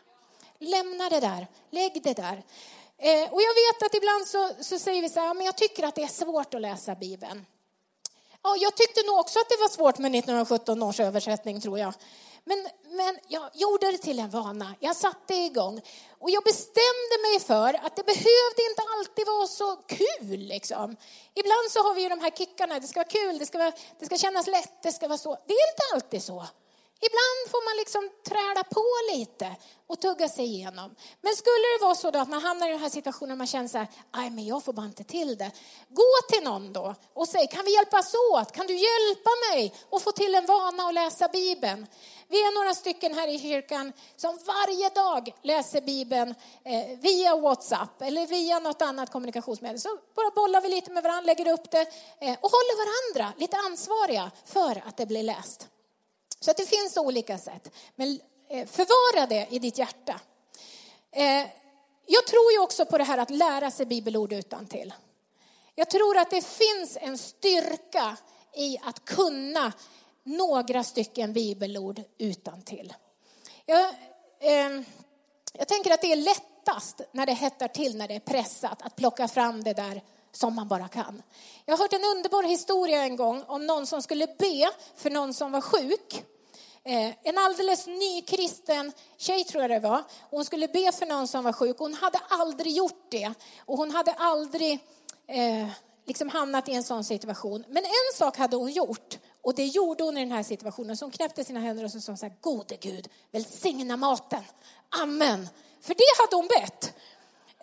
Lämna 0.59 1.09
det 1.09 1.19
där, 1.19 1.47
lägg 1.69 2.03
det 2.03 2.13
där. 2.13 2.43
Eh, 2.97 3.33
och 3.33 3.41
jag 3.41 3.53
vet 3.53 3.83
att 3.85 3.95
ibland 3.95 4.27
så, 4.27 4.49
så 4.61 4.79
säger 4.79 5.01
vi 5.01 5.09
så 5.09 5.19
här, 5.19 5.33
men 5.33 5.45
jag 5.45 5.57
tycker 5.57 5.83
att 5.83 5.95
det 5.95 6.03
är 6.03 6.07
svårt 6.07 6.53
att 6.53 6.61
läsa 6.61 6.95
Bibeln. 6.95 7.45
Ja, 8.43 8.55
jag 8.59 8.75
tyckte 8.75 9.01
nog 9.07 9.19
också 9.19 9.39
att 9.39 9.49
det 9.49 9.57
var 9.59 9.69
svårt 9.69 9.97
med 9.97 10.15
1917 10.15 10.83
års 10.83 10.99
översättning 10.99 11.61
tror 11.61 11.79
jag. 11.79 11.93
Men, 12.45 12.67
men 12.83 13.19
jag 13.27 13.49
gjorde 13.53 13.91
det 13.91 13.97
till 13.97 14.19
en 14.19 14.29
vana. 14.29 14.75
Jag 14.79 14.95
satte 14.95 15.33
igång. 15.33 15.81
Och 16.19 16.29
jag 16.29 16.43
bestämde 16.43 17.15
mig 17.27 17.39
för 17.39 17.73
att 17.85 17.95
det 17.95 18.03
behövde 18.03 18.61
inte 18.69 18.83
alltid 18.97 19.27
vara 19.27 19.47
så 19.47 19.75
kul. 19.75 20.39
Liksom. 20.39 20.95
Ibland 21.33 21.71
så 21.71 21.79
har 21.79 21.93
vi 21.93 22.01
ju 22.01 22.09
de 22.09 22.19
här 22.19 22.29
kickarna. 22.29 22.79
Det 22.79 22.87
ska 22.87 22.99
vara 22.99 23.09
kul, 23.09 23.37
det 23.37 23.45
ska, 23.45 23.57
vara, 23.57 23.71
det 23.99 24.05
ska 24.05 24.17
kännas 24.17 24.47
lätt, 24.47 24.83
det 24.83 24.91
ska 24.91 25.07
vara 25.07 25.17
så. 25.17 25.37
Det 25.47 25.53
är 25.53 25.71
inte 25.71 25.83
alltid 25.93 26.23
så. 26.23 26.45
Ibland 27.01 27.51
får 27.51 27.69
man 27.69 27.77
liksom 27.77 28.09
träda 28.29 28.63
på 28.63 28.85
lite 29.13 29.55
och 29.87 30.01
tugga 30.01 30.29
sig 30.29 30.45
igenom. 30.45 30.95
Men 31.21 31.35
skulle 31.35 31.65
det 31.77 31.85
vara 31.85 31.95
så 31.95 32.11
då 32.11 32.19
att 32.19 32.29
man 32.29 32.41
hamnar 32.41 32.67
i 32.67 32.71
den 32.71 32.79
här 32.79 32.89
situationen 32.89 33.31
och 33.31 33.37
man 33.37 33.47
känner 33.47 33.67
så 33.67 33.77
här, 33.77 33.87
nej 34.15 34.29
men 34.29 34.45
jag 34.45 34.63
får 34.63 34.73
bara 34.73 34.85
inte 34.85 35.03
till 35.03 35.37
det. 35.37 35.51
Gå 35.89 36.13
till 36.29 36.43
någon 36.43 36.73
då 36.73 36.95
och 37.13 37.27
säg, 37.27 37.47
kan 37.47 37.65
vi 37.65 37.73
hjälpas 37.75 38.13
åt? 38.33 38.51
Kan 38.51 38.67
du 38.67 38.73
hjälpa 38.73 39.29
mig 39.49 39.73
att 39.91 40.01
få 40.01 40.11
till 40.11 40.35
en 40.35 40.45
vana 40.45 40.83
att 40.83 40.93
läsa 40.93 41.27
Bibeln? 41.27 41.87
Vi 42.27 42.37
är 42.37 42.53
några 42.53 42.73
stycken 42.73 43.13
här 43.13 43.27
i 43.27 43.39
kyrkan 43.39 43.93
som 44.15 44.39
varje 44.45 44.89
dag 44.89 45.35
läser 45.41 45.81
Bibeln 45.81 46.35
eh, 46.65 46.99
via 46.99 47.35
WhatsApp 47.35 48.01
eller 48.01 48.27
via 48.27 48.59
något 48.59 48.81
annat 48.81 49.11
kommunikationsmedel. 49.11 49.79
Så 49.79 49.89
bara 50.15 50.29
bollar 50.29 50.61
vi 50.61 50.69
lite 50.69 50.91
med 50.91 51.03
varandra, 51.03 51.25
lägger 51.25 51.53
upp 51.53 51.71
det 51.71 51.81
eh, 52.19 52.37
och 52.41 52.51
håller 52.51 52.75
varandra 52.85 53.33
lite 53.37 53.57
ansvariga 53.57 54.31
för 54.45 54.83
att 54.87 54.97
det 54.97 55.05
blir 55.05 55.23
läst. 55.23 55.67
Så 56.43 56.51
att 56.51 56.57
det 56.57 56.65
finns 56.65 56.97
olika 56.97 57.37
sätt. 57.37 57.71
Men 57.95 58.19
eh, 58.49 58.67
förvara 58.67 59.27
det 59.27 59.47
i 59.49 59.59
ditt 59.59 59.77
hjärta. 59.77 60.19
Eh, 61.11 61.47
jag 62.05 62.27
tror 62.27 62.51
ju 62.51 62.59
också 62.59 62.85
på 62.85 62.97
det 62.97 63.03
här 63.03 63.17
att 63.17 63.29
lära 63.29 63.71
sig 63.71 63.85
bibelord 63.85 64.33
utan 64.33 64.67
till. 64.67 64.93
Jag 65.75 65.89
tror 65.89 66.17
att 66.17 66.29
det 66.29 66.45
finns 66.45 66.97
en 67.01 67.17
styrka 67.17 68.17
i 68.55 68.77
att 68.83 69.05
kunna 69.05 69.73
några 70.23 70.83
stycken 70.83 71.33
bibelord 71.33 72.01
utan 72.17 72.61
till. 72.61 72.93
Jag, 73.65 73.89
eh, 74.39 74.81
jag 75.53 75.67
tänker 75.67 75.91
att 75.91 76.01
det 76.01 76.11
är 76.11 76.15
lättast 76.15 77.01
när 77.11 77.25
det 77.25 77.33
hettar 77.33 77.67
till, 77.67 77.97
när 77.97 78.07
det 78.07 78.15
är 78.15 78.19
pressat, 78.19 78.81
att 78.81 78.95
plocka 78.95 79.27
fram 79.27 79.63
det 79.63 79.73
där 79.73 80.01
som 80.31 80.55
man 80.55 80.67
bara 80.67 80.87
kan. 80.87 81.23
Jag 81.65 81.77
har 81.77 81.83
hört 81.83 81.93
en 81.93 82.05
underbar 82.17 82.43
historia 82.43 83.03
en 83.03 83.15
gång 83.15 83.43
om 83.47 83.65
någon 83.65 83.87
som 83.87 84.01
skulle 84.01 84.27
be 84.27 84.71
för 84.95 85.09
någon 85.09 85.33
som 85.33 85.51
var 85.51 85.61
sjuk. 85.61 86.25
Eh, 86.85 87.13
en 87.23 87.37
alldeles 87.37 87.87
ny 87.87 88.21
kristen 88.21 88.91
tjej 89.17 89.43
tror 89.43 89.63
jag 89.63 89.71
det 89.71 89.79
var. 89.79 90.03
Hon 90.29 90.45
skulle 90.45 90.67
be 90.67 90.91
för 90.91 91.05
någon 91.05 91.27
som 91.27 91.43
var 91.43 91.53
sjuk. 91.53 91.77
Hon 91.79 91.93
hade 91.93 92.19
aldrig 92.29 92.73
gjort 92.73 93.05
det. 93.09 93.33
Och 93.65 93.77
hon 93.77 93.91
hade 93.91 94.13
aldrig 94.13 94.79
eh, 95.27 95.67
liksom 96.05 96.29
hamnat 96.29 96.69
i 96.69 96.73
en 96.73 96.83
sån 96.83 97.03
situation. 97.03 97.65
Men 97.67 97.83
en 97.83 98.17
sak 98.17 98.37
hade 98.37 98.55
hon 98.55 98.71
gjort. 98.71 99.17
Och 99.41 99.55
det 99.55 99.65
gjorde 99.65 100.03
hon 100.03 100.17
i 100.17 100.19
den 100.19 100.31
här 100.31 100.43
situationen. 100.43 100.97
Så 100.97 101.05
hon 101.05 101.11
knäppte 101.11 101.43
sina 101.43 101.59
händer 101.59 101.83
och 101.83 101.91
så 101.91 102.01
sa 102.01 102.11
hon 102.11 102.17
så 102.17 102.25
här, 102.25 102.35
gode 102.41 102.75
Gud, 102.75 103.07
välsigna 103.31 103.97
maten. 103.97 104.43
Amen. 105.01 105.49
För 105.81 105.93
det 105.93 106.21
hade 106.21 106.35
hon 106.35 106.47
bett. 106.47 106.93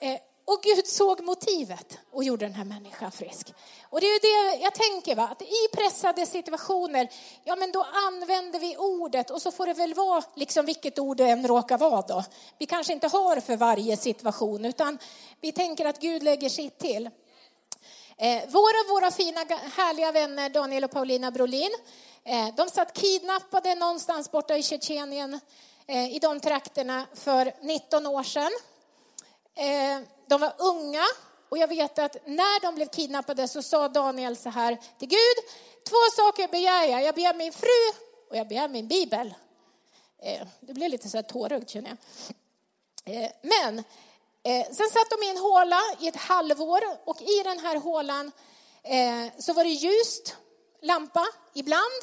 Eh, 0.01 0.30
och 0.53 0.63
Gud 0.63 0.87
såg 0.87 1.21
motivet 1.21 1.99
och 2.13 2.25
gjorde 2.25 2.45
den 2.45 2.55
här 2.55 2.65
människan 2.65 3.13
frisk. 3.13 3.53
Och 3.83 4.01
det 4.01 4.07
är 4.07 4.21
det 4.21 4.63
jag 4.63 4.75
tänker, 4.75 5.15
va? 5.15 5.29
att 5.33 5.43
i 5.43 5.69
pressade 5.73 6.27
situationer, 6.27 7.09
ja 7.45 7.57
men 7.57 7.73
då 7.73 7.87
använder 7.93 8.61
vi 8.61 8.77
ordet 8.77 9.31
och 9.31 9.43
så 9.43 9.51
får 9.51 9.67
det 9.67 9.73
väl 9.73 9.95
vara 9.95 10.23
liksom 10.35 10.67
vilket 10.67 10.99
ord 10.99 11.17
det 11.17 11.25
än 11.25 11.49
råkar 11.49 11.79
vara 11.79 12.03
då. 12.03 12.25
Vi 12.59 12.67
kanske 12.67 12.93
inte 12.93 13.09
har 13.09 13.41
för 13.41 13.57
varje 13.57 13.97
situation 13.97 14.65
utan 14.65 14.99
vi 15.41 15.53
tänker 15.53 15.85
att 15.85 16.01
Gud 16.01 16.23
lägger 16.23 16.49
sitt 16.49 16.79
till. 16.79 17.11
Eh, 18.17 18.43
våra, 18.49 18.89
våra 18.89 19.11
fina 19.11 19.41
härliga 19.77 20.13
vänner 20.13 20.49
Daniel 20.49 20.85
och 20.85 20.91
Paulina 20.91 21.31
Brolin, 21.31 21.71
eh, 22.25 22.55
de 22.57 22.69
satt 22.69 22.93
kidnappade 22.93 23.75
någonstans 23.75 24.31
borta 24.31 24.57
i 24.57 24.63
Tjetjenien 24.63 25.41
eh, 25.87 26.17
i 26.17 26.19
de 26.19 26.41
trakterna 26.41 27.07
för 27.15 27.53
19 27.63 28.07
år 28.07 28.23
sedan. 28.23 28.51
Eh, 29.61 30.01
de 30.27 30.41
var 30.41 30.53
unga 30.59 31.05
och 31.49 31.59
jag 31.59 31.69
vet 31.69 31.99
att 31.99 32.17
när 32.27 32.61
de 32.61 32.75
blev 32.75 32.87
kidnappade 32.87 33.49
så 33.49 33.63
sa 33.63 33.89
Daniel 33.89 34.37
så 34.37 34.49
här 34.49 34.79
till 34.99 35.09
Gud, 35.09 35.45
två 35.89 35.97
saker 36.17 36.49
begär 36.49 36.85
jag. 36.85 37.03
Jag 37.03 37.15
begär 37.15 37.35
min 37.35 37.53
fru 37.53 38.01
och 38.31 38.37
jag 38.37 38.49
begär 38.49 38.69
min 38.69 38.89
bibel. 38.89 39.35
Eh, 40.23 40.47
det 40.61 40.75
blev 40.75 40.91
lite 40.91 41.09
så 41.09 41.17
här 41.17 41.23
tårögd 41.23 41.69
känner 41.69 41.97
jag. 43.05 43.15
Eh, 43.15 43.31
men 43.43 43.85
sen 44.75 44.91
satt 44.91 45.11
de 45.11 45.27
i 45.27 45.31
en 45.31 45.37
håla 45.37 45.81
i 46.01 46.09
ett 46.09 46.17
halvår 46.17 46.81
och 47.05 47.23
i 47.23 47.43
den 47.45 47.59
här 47.59 47.77
hålan 47.77 48.33
så 49.39 49.53
var 49.53 49.65
det 49.65 49.71
ljust 49.71 50.37
lampa 50.83 51.27
ibland 51.55 52.03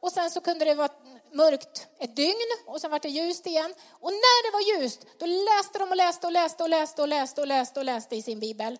och 0.00 0.12
sen 0.12 0.30
så 0.30 0.40
kunde 0.40 0.64
det 0.64 0.74
vara 0.74 0.88
mörkt 1.32 1.86
ett 1.98 2.16
dygn 2.16 2.50
och 2.66 2.80
sen 2.80 2.90
var 2.90 2.98
det 2.98 3.08
ljust 3.08 3.46
igen. 3.46 3.74
Och 3.90 4.12
när 4.12 4.42
det 4.44 4.52
var 4.52 4.82
ljust, 4.82 5.06
då 5.18 5.26
läste 5.26 5.78
de 5.78 5.90
och 5.90 5.96
läste 5.96 6.26
och 6.26 6.32
läste 6.32 6.62
och 6.62 6.68
läste 6.68 7.02
och 7.02 7.08
läste 7.08 7.40
och 7.40 7.46
läste 7.46 7.80
och 7.80 7.84
läste 7.86 8.16
i 8.16 8.22
sin 8.22 8.40
bibel. 8.40 8.78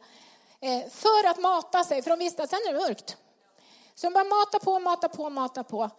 Eh, 0.61 0.91
för 0.91 1.29
att 1.29 1.39
mata 1.39 1.85
sig, 1.85 2.03
för 2.03 2.11
de 2.11 2.19
visste 2.19 2.43
att 2.43 2.51
sen 2.51 2.61
är 2.69 2.73
det 2.73 2.81
mörkt. 2.81 3.17
Så 3.95 4.07
de 4.07 4.13
bara 4.13 4.25
mata 4.25 4.59
på, 4.59 4.79
mata 4.79 5.09
på, 5.09 5.31
mata 5.31 5.65
på. 5.65 5.91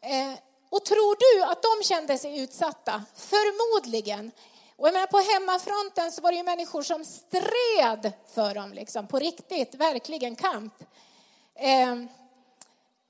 Eh, 0.00 0.32
och 0.70 0.84
tror 0.84 1.16
du 1.18 1.44
att 1.44 1.62
de 1.62 1.84
kände 1.84 2.18
sig 2.18 2.38
utsatta? 2.38 3.04
Förmodligen. 3.16 4.30
Och 4.76 4.88
jag 4.88 4.92
menar, 4.92 5.06
på 5.06 5.18
hemmafronten 5.18 6.12
så 6.12 6.22
var 6.22 6.30
det 6.30 6.36
ju 6.36 6.42
människor 6.42 6.82
som 6.82 7.04
stred 7.04 8.12
för 8.34 8.54
dem, 8.54 8.72
liksom, 8.72 9.06
på 9.06 9.18
riktigt, 9.18 9.74
verkligen 9.74 10.36
kamp. 10.36 10.74
Eh, 11.54 11.96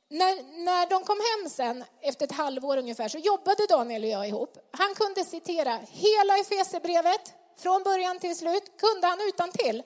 när, 0.09 0.65
när 0.65 0.91
de 0.91 1.05
kom 1.05 1.17
hem 1.17 1.51
sen, 1.51 1.85
efter 2.01 2.25
ett 2.27 2.33
halvår 2.33 2.77
ungefär, 2.77 3.09
så 3.09 3.19
jobbade 3.19 3.67
Daniel 3.69 4.05
och 4.05 4.11
jag 4.11 4.29
ihop. 4.29 4.59
Han 4.71 4.95
kunde 4.95 5.25
citera 5.25 5.81
hela 5.91 6.39
Efesierbrevet, 6.39 7.35
från 7.59 7.83
början 7.83 8.19
till 8.19 8.37
slut, 8.37 8.65
kunde 8.79 9.07
han 9.07 9.19
utan 9.29 9.51
till. 9.53 9.83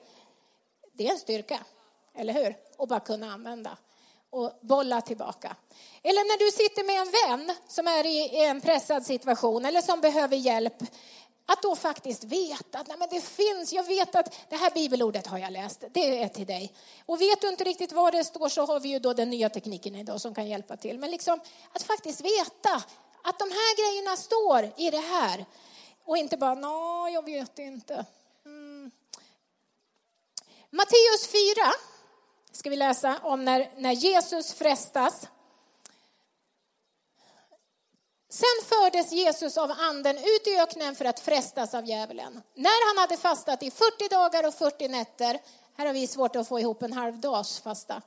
Det 0.93 1.07
är 1.07 1.11
en 1.11 1.19
styrka, 1.19 1.59
eller 2.15 2.33
hur? 2.33 2.55
Och 2.77 2.87
bara 2.87 2.99
kunna 2.99 3.33
använda 3.33 3.77
och 4.29 4.51
bolla 4.61 5.01
tillbaka. 5.01 5.55
Eller 6.03 6.23
när 6.23 6.45
du 6.45 6.51
sitter 6.51 6.83
med 6.83 7.01
en 7.01 7.39
vän 7.47 7.55
som 7.67 7.87
är 7.87 8.05
i 8.05 8.45
en 8.45 8.61
pressad 8.61 9.05
situation 9.05 9.65
eller 9.65 9.81
som 9.81 10.01
behöver 10.01 10.37
hjälp 10.37 10.83
att 11.51 11.61
då 11.61 11.75
faktiskt 11.75 12.23
veta 12.23 12.79
att 12.79 12.87
nej, 12.87 12.97
men 12.97 13.07
det 13.11 13.21
finns, 13.21 13.73
jag 13.73 13.83
vet 13.83 14.15
att 14.15 14.35
det 14.49 14.55
här 14.55 14.71
bibelordet 14.71 15.27
har 15.27 15.37
jag 15.37 15.51
läst, 15.51 15.83
det 15.91 16.23
är 16.23 16.27
till 16.27 16.45
dig. 16.45 16.73
Och 17.05 17.21
vet 17.21 17.41
du 17.41 17.49
inte 17.49 17.63
riktigt 17.63 17.91
vad 17.91 18.13
det 18.13 18.23
står 18.23 18.49
så 18.49 18.65
har 18.65 18.79
vi 18.79 18.89
ju 18.89 18.99
då 18.99 19.13
den 19.13 19.29
nya 19.29 19.49
tekniken 19.49 19.95
idag 19.95 20.21
som 20.21 20.33
kan 20.33 20.47
hjälpa 20.47 20.77
till. 20.77 20.99
Men 20.99 21.11
liksom 21.11 21.39
att 21.73 21.83
faktiskt 21.83 22.21
veta 22.21 22.83
att 23.23 23.39
de 23.39 23.49
här 23.49 23.75
grejerna 23.77 24.17
står 24.17 24.71
i 24.77 24.91
det 24.91 24.97
här. 24.97 25.45
Och 26.05 26.17
inte 26.17 26.37
bara, 26.37 26.53
nej, 26.53 27.13
jag 27.13 27.25
vet 27.25 27.59
inte. 27.59 28.05
Mm. 28.45 28.91
Matteus 30.69 31.27
4 31.27 31.71
ska 32.51 32.69
vi 32.69 32.75
läsa 32.75 33.19
om 33.23 33.45
när, 33.45 33.71
när 33.77 33.91
Jesus 33.91 34.53
frestas. 34.53 35.27
Sen 38.33 38.65
fördes 38.65 39.11
Jesus 39.11 39.57
av 39.57 39.71
anden 39.71 40.17
ut 40.17 40.47
i 40.47 40.59
öknen 40.59 40.95
för 40.95 41.05
att 41.05 41.19
frestas 41.19 41.73
av 41.73 41.85
djävulen. 41.85 42.41
När 42.55 42.87
han 42.89 43.01
hade 43.01 43.17
fastat 43.17 43.63
i 43.63 43.71
40 43.71 44.07
dagar 44.09 44.47
och 44.47 44.53
40 44.53 44.87
nätter, 44.87 45.39
här 45.77 45.85
har 45.85 45.93
vi 45.93 46.07
svårt 46.07 46.35
att 46.35 46.47
få 46.47 46.59
ihop 46.59 46.81
en 46.83 46.93
halv 46.93 47.19
dags 47.19 47.59
fasta, 47.59 48.01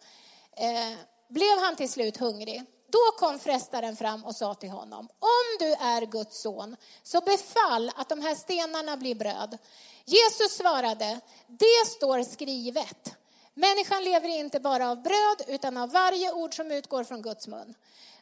eh, 0.57 0.99
blev 1.29 1.59
han 1.59 1.77
till 1.77 1.91
slut 1.91 2.17
hungrig. 2.17 2.63
Då 2.89 3.19
kom 3.19 3.39
frestaren 3.39 3.97
fram 3.97 4.25
och 4.25 4.37
sa 4.37 4.55
till 4.55 4.71
honom, 4.71 5.09
om 5.19 5.59
du 5.59 5.73
är 5.73 6.07
Guds 6.07 6.41
son, 6.41 6.77
så 7.03 7.21
befall 7.21 7.91
att 7.97 8.09
de 8.09 8.21
här 8.21 8.35
stenarna 8.35 8.97
blir 8.97 9.15
bröd. 9.15 9.59
Jesus 10.05 10.57
svarade, 10.57 11.21
det 11.47 11.87
står 11.87 12.23
skrivet. 12.23 13.15
Människan 13.55 14.05
lever 14.05 14.29
inte 14.29 14.61
bara 14.61 14.91
av 14.91 15.03
bröd, 15.03 15.43
utan 15.47 15.77
av 15.77 15.91
varje 15.91 16.33
ord 16.33 16.57
som 16.57 16.71
utgår 16.71 17.05
från 17.05 17.23
Guds 17.23 17.47
mun. 17.47 17.75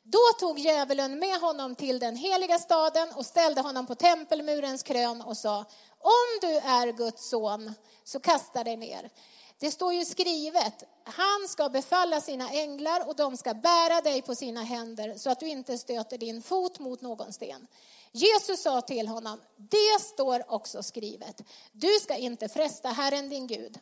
Då 0.03 0.19
tog 0.41 0.59
djävulen 0.59 1.19
med 1.19 1.41
honom 1.41 1.75
till 1.75 1.99
den 1.99 2.17
heliga 2.17 2.59
staden 2.59 3.09
och 3.15 3.27
ställde 3.27 3.61
honom 3.61 3.87
på 3.87 3.95
tempelmurens 3.95 4.83
krön 4.83 5.23
och 5.23 5.37
sa, 5.37 5.59
om 5.99 6.39
du 6.41 6.57
är 6.57 6.93
Guds 6.93 7.29
son, 7.29 7.75
så 8.05 8.21
kasta 8.21 8.65
dig 8.65 8.77
ner. 8.77 9.11
Det 9.59 9.71
står 9.71 9.95
ju 9.95 10.05
skrivet, 10.05 10.85
han 11.05 11.49
ska 11.49 11.69
befalla 11.69 12.21
sina 12.21 12.51
änglar 12.51 13.09
och 13.09 13.17
de 13.17 13.37
ska 13.37 13.55
bära 13.55 14.01
dig 14.01 14.23
på 14.23 14.35
sina 14.35 14.63
händer 14.63 15.15
så 15.19 15.31
att 15.31 15.41
du 15.41 15.49
inte 15.49 15.79
stöter 15.79 16.19
din 16.19 16.43
fot 16.43 16.79
mot 16.79 17.01
någon 17.01 17.33
sten. 17.33 17.67
Jesus 18.13 18.63
sa 18.63 18.81
till 18.81 19.09
honom, 19.09 19.41
det 19.57 20.01
står 20.01 20.53
också 20.53 20.83
skrivet, 20.83 21.43
du 21.73 21.99
ska 22.03 22.17
inte 22.17 22.49
fresta 22.49 22.89
Herren 22.89 23.29
din 23.29 23.47
Gud. 23.47 23.79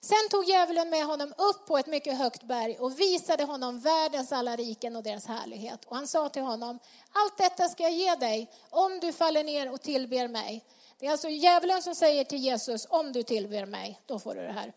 Sen 0.00 0.28
tog 0.30 0.44
djävulen 0.44 0.90
med 0.90 1.06
honom 1.06 1.34
upp 1.38 1.66
på 1.66 1.78
ett 1.78 1.86
mycket 1.86 2.18
högt 2.18 2.42
berg 2.42 2.78
och 2.78 3.00
visade 3.00 3.44
honom 3.44 3.80
världens 3.80 4.32
alla 4.32 4.56
riken 4.56 4.96
och 4.96 5.02
deras 5.02 5.26
härlighet. 5.26 5.84
Och 5.84 5.96
han 5.96 6.06
sa 6.06 6.28
till 6.28 6.42
honom, 6.42 6.78
allt 7.12 7.38
detta 7.38 7.68
ska 7.68 7.82
jag 7.82 7.92
ge 7.92 8.14
dig 8.14 8.50
om 8.70 9.00
du 9.00 9.12
faller 9.12 9.44
ner 9.44 9.72
och 9.72 9.82
tillber 9.82 10.28
mig. 10.28 10.64
Det 10.98 11.06
är 11.06 11.10
alltså 11.10 11.28
djävulen 11.28 11.82
som 11.82 11.94
säger 11.94 12.24
till 12.24 12.38
Jesus, 12.38 12.86
om 12.90 13.12
du 13.12 13.22
tillber 13.22 13.66
mig, 13.66 14.00
då 14.06 14.18
får 14.18 14.34
du 14.34 14.40
det 14.40 14.52
här. 14.52 14.72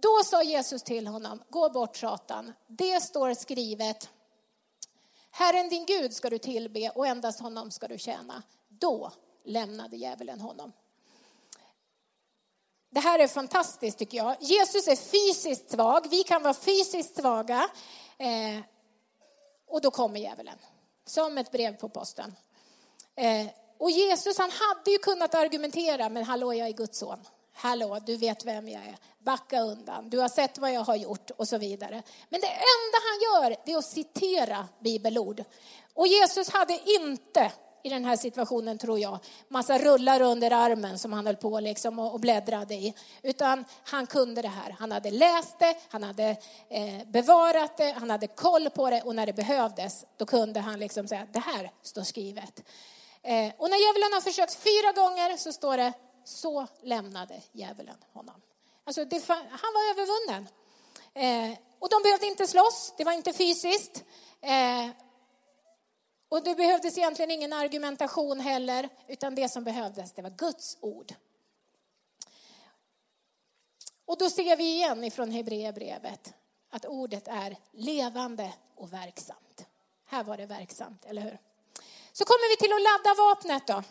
Då 0.00 0.22
sa 0.24 0.42
Jesus 0.42 0.82
till 0.82 1.06
honom, 1.06 1.42
gå 1.50 1.70
bort 1.70 1.96
Satan, 1.96 2.52
det 2.66 3.00
står 3.00 3.34
skrivet, 3.34 4.08
Herren 5.30 5.68
din 5.68 5.86
Gud 5.86 6.14
ska 6.14 6.30
du 6.30 6.38
tillbe 6.38 6.90
och 6.90 7.06
endast 7.06 7.40
honom 7.40 7.70
ska 7.70 7.88
du 7.88 7.98
tjäna. 7.98 8.42
Då 8.68 9.12
lämnade 9.44 9.96
djävulen 9.96 10.40
honom. 10.40 10.72
Det 12.94 13.00
här 13.00 13.18
är 13.18 13.28
fantastiskt 13.28 13.98
tycker 13.98 14.18
jag. 14.18 14.36
Jesus 14.40 14.88
är 14.88 14.96
fysiskt 14.96 15.70
svag, 15.70 16.06
vi 16.10 16.22
kan 16.22 16.42
vara 16.42 16.54
fysiskt 16.54 17.16
svaga. 17.16 17.68
Eh, 18.18 18.64
och 19.68 19.80
då 19.80 19.90
kommer 19.90 20.20
djävulen, 20.20 20.58
som 21.06 21.38
ett 21.38 21.52
brev 21.52 21.76
på 21.76 21.88
posten. 21.88 22.34
Eh, 23.16 23.46
och 23.78 23.90
Jesus 23.90 24.38
han 24.38 24.50
hade 24.50 24.90
ju 24.90 24.98
kunnat 24.98 25.34
argumentera, 25.34 26.08
men 26.08 26.24
hallå 26.24 26.54
jag 26.54 26.68
är 26.68 26.72
Guds 26.72 26.98
son. 26.98 27.18
Hallå, 27.52 27.98
du 28.06 28.16
vet 28.16 28.44
vem 28.44 28.68
jag 28.68 28.82
är. 28.82 28.96
Backa 29.18 29.60
undan, 29.60 30.10
du 30.10 30.18
har 30.18 30.28
sett 30.28 30.58
vad 30.58 30.72
jag 30.72 30.84
har 30.84 30.96
gjort 30.96 31.30
och 31.30 31.48
så 31.48 31.58
vidare. 31.58 32.02
Men 32.28 32.40
det 32.40 32.46
enda 32.46 32.98
han 33.04 33.20
gör 33.20 33.56
det 33.64 33.72
är 33.72 33.78
att 33.78 33.84
citera 33.84 34.68
bibelord. 34.80 35.44
Och 35.94 36.06
Jesus 36.06 36.50
hade 36.50 36.80
inte 36.86 37.52
i 37.84 37.88
den 37.88 38.04
här 38.04 38.16
situationen 38.16 38.78
tror 38.78 38.98
jag. 38.98 39.18
Massa 39.48 39.78
rullar 39.78 40.20
under 40.20 40.50
armen 40.50 40.98
som 40.98 41.12
han 41.12 41.26
höll 41.26 41.36
på 41.36 41.60
liksom 41.60 41.98
och 41.98 42.20
bläddrade 42.20 42.74
i. 42.74 42.94
Utan 43.22 43.64
han 43.84 44.06
kunde 44.06 44.42
det 44.42 44.48
här. 44.48 44.76
Han 44.78 44.92
hade 44.92 45.10
läst 45.10 45.58
det, 45.58 45.76
han 45.88 46.02
hade 46.02 46.36
eh, 46.68 47.06
bevarat 47.06 47.76
det, 47.76 47.94
han 47.98 48.10
hade 48.10 48.26
koll 48.26 48.70
på 48.70 48.90
det 48.90 49.02
och 49.02 49.14
när 49.14 49.26
det 49.26 49.32
behövdes 49.32 50.04
då 50.16 50.26
kunde 50.26 50.60
han 50.60 50.78
liksom 50.78 51.08
säga 51.08 51.26
det 51.32 51.38
här 51.38 51.70
står 51.82 52.02
skrivet. 52.02 52.62
Eh, 53.22 53.52
och 53.58 53.70
när 53.70 53.86
djävulen 53.86 54.12
har 54.12 54.20
försökt 54.20 54.54
fyra 54.54 54.92
gånger 54.92 55.36
så 55.36 55.52
står 55.52 55.76
det 55.76 55.92
så 56.24 56.66
lämnade 56.82 57.40
djävulen 57.52 57.96
honom. 58.12 58.40
Alltså 58.84 59.04
det, 59.04 59.28
han 59.28 59.72
var 59.74 59.90
övervunnen. 59.90 60.48
Eh, 61.14 61.58
och 61.78 61.88
de 61.90 62.02
behövde 62.02 62.26
inte 62.26 62.46
slåss, 62.46 62.94
det 62.96 63.04
var 63.04 63.12
inte 63.12 63.32
fysiskt. 63.32 64.04
Eh, 64.40 65.03
och 66.34 66.42
det 66.44 66.54
behövdes 66.54 66.98
egentligen 66.98 67.30
ingen 67.30 67.52
argumentation 67.52 68.40
heller, 68.40 68.88
utan 69.06 69.34
det 69.34 69.48
som 69.48 69.64
behövdes, 69.64 70.12
det 70.12 70.22
var 70.22 70.30
Guds 70.30 70.78
ord. 70.80 71.14
Och 74.04 74.18
då 74.18 74.30
ser 74.30 74.56
vi 74.56 74.64
igen 74.64 75.04
ifrån 75.04 75.30
Hebreerbrevet 75.30 76.34
att 76.70 76.84
ordet 76.84 77.28
är 77.28 77.56
levande 77.72 78.52
och 78.74 78.92
verksamt. 78.92 79.66
Här 80.06 80.24
var 80.24 80.36
det 80.36 80.46
verksamt, 80.46 81.04
eller 81.04 81.22
hur? 81.22 81.38
Så 82.12 82.24
kommer 82.24 82.50
vi 82.50 82.56
till 82.56 82.72
att 82.72 82.82
ladda 82.82 83.22
vapnet 83.22 83.66
då. 83.66 83.82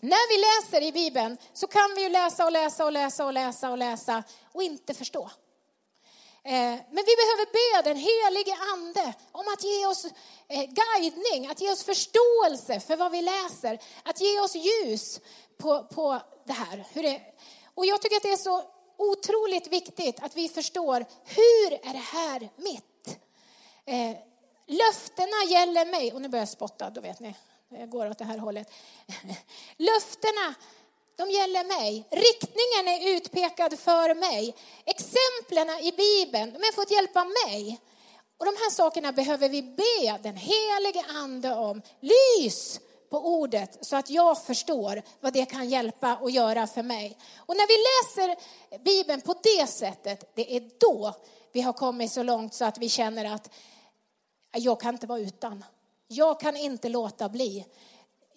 När 0.00 0.28
vi 0.28 0.38
läser 0.46 0.88
i 0.88 0.92
Bibeln 0.92 1.36
så 1.52 1.66
kan 1.66 1.94
vi 1.96 2.02
ju 2.02 2.08
läsa 2.08 2.44
och 2.44 2.52
läsa 2.52 2.84
och 2.84 2.92
läsa 2.92 3.24
och 3.24 3.32
läsa 3.32 3.70
och 3.70 3.78
läsa 3.78 4.22
och 4.52 4.62
inte 4.62 4.94
förstå. 4.94 5.30
Eh, 6.44 6.78
men 6.90 7.04
vi 7.06 7.16
behöver 7.22 7.46
be 7.52 7.88
den 7.88 7.96
helige 7.96 8.56
ande 8.72 9.14
om 9.32 9.48
att 9.54 9.64
ge 9.64 9.86
oss 9.86 10.04
eh, 10.48 10.64
guidning, 10.64 11.46
att 11.46 11.60
ge 11.60 11.70
oss 11.72 11.84
förståelse 11.84 12.80
för 12.80 12.96
vad 12.96 13.12
vi 13.12 13.22
läser, 13.22 13.78
att 14.02 14.20
ge 14.20 14.40
oss 14.40 14.54
ljus 14.54 15.20
på, 15.58 15.84
på 15.84 16.22
det 16.46 16.52
här. 16.52 16.84
Hur 16.92 17.02
det, 17.02 17.20
och 17.74 17.86
jag 17.86 18.02
tycker 18.02 18.16
att 18.16 18.22
det 18.22 18.32
är 18.32 18.36
så 18.36 18.62
otroligt 18.96 19.66
viktigt 19.66 20.22
att 20.22 20.36
vi 20.36 20.48
förstår 20.48 21.04
hur 21.24 21.72
är 21.72 21.92
det 21.92 21.98
här 21.98 22.48
mitt? 22.56 23.18
Eh, 23.84 24.16
löftena 24.66 25.44
gäller 25.48 25.86
mig, 25.86 26.12
och 26.12 26.22
nu 26.22 26.28
börjar 26.28 26.42
jag 26.42 26.48
spotta, 26.48 26.90
då 26.90 27.00
vet 27.00 27.20
ni, 27.20 27.34
jag 27.68 27.90
går 27.90 28.10
åt 28.10 28.18
det 28.18 28.24
här 28.24 28.38
hållet. 28.38 28.72
Löftena, 29.76 30.54
de 31.16 31.30
gäller 31.30 31.64
mig. 31.64 32.04
Riktningen 32.10 32.88
är 32.94 33.16
utpekad 33.16 33.78
för 33.78 34.14
mig. 34.14 34.54
Exemplen 34.84 35.70
i 35.70 35.92
Bibeln, 35.92 36.52
de 36.52 36.58
har 36.58 36.72
fått 36.72 36.90
hjälpa 36.90 37.24
mig. 37.24 37.80
Och 38.38 38.46
de 38.46 38.50
här 38.50 38.70
sakerna 38.70 39.12
behöver 39.12 39.48
vi 39.48 39.62
be 39.62 40.18
den 40.22 40.36
helige 40.36 41.04
ande 41.08 41.54
om. 41.54 41.82
Lys 42.00 42.80
på 43.10 43.26
ordet 43.26 43.78
så 43.80 43.96
att 43.96 44.10
jag 44.10 44.44
förstår 44.44 45.02
vad 45.20 45.32
det 45.32 45.44
kan 45.44 45.68
hjälpa 45.68 46.16
och 46.16 46.30
göra 46.30 46.66
för 46.66 46.82
mig. 46.82 47.18
Och 47.36 47.56
när 47.56 47.66
vi 47.66 47.76
läser 47.88 48.36
Bibeln 48.84 49.20
på 49.20 49.34
det 49.42 49.66
sättet, 49.66 50.32
det 50.34 50.56
är 50.56 50.70
då 50.78 51.14
vi 51.52 51.60
har 51.60 51.72
kommit 51.72 52.12
så 52.12 52.22
långt 52.22 52.54
så 52.54 52.64
att 52.64 52.78
vi 52.78 52.88
känner 52.88 53.34
att 53.34 53.50
jag 54.52 54.80
kan 54.80 54.94
inte 54.94 55.06
vara 55.06 55.18
utan. 55.18 55.64
Jag 56.08 56.40
kan 56.40 56.56
inte 56.56 56.88
låta 56.88 57.28
bli. 57.28 57.66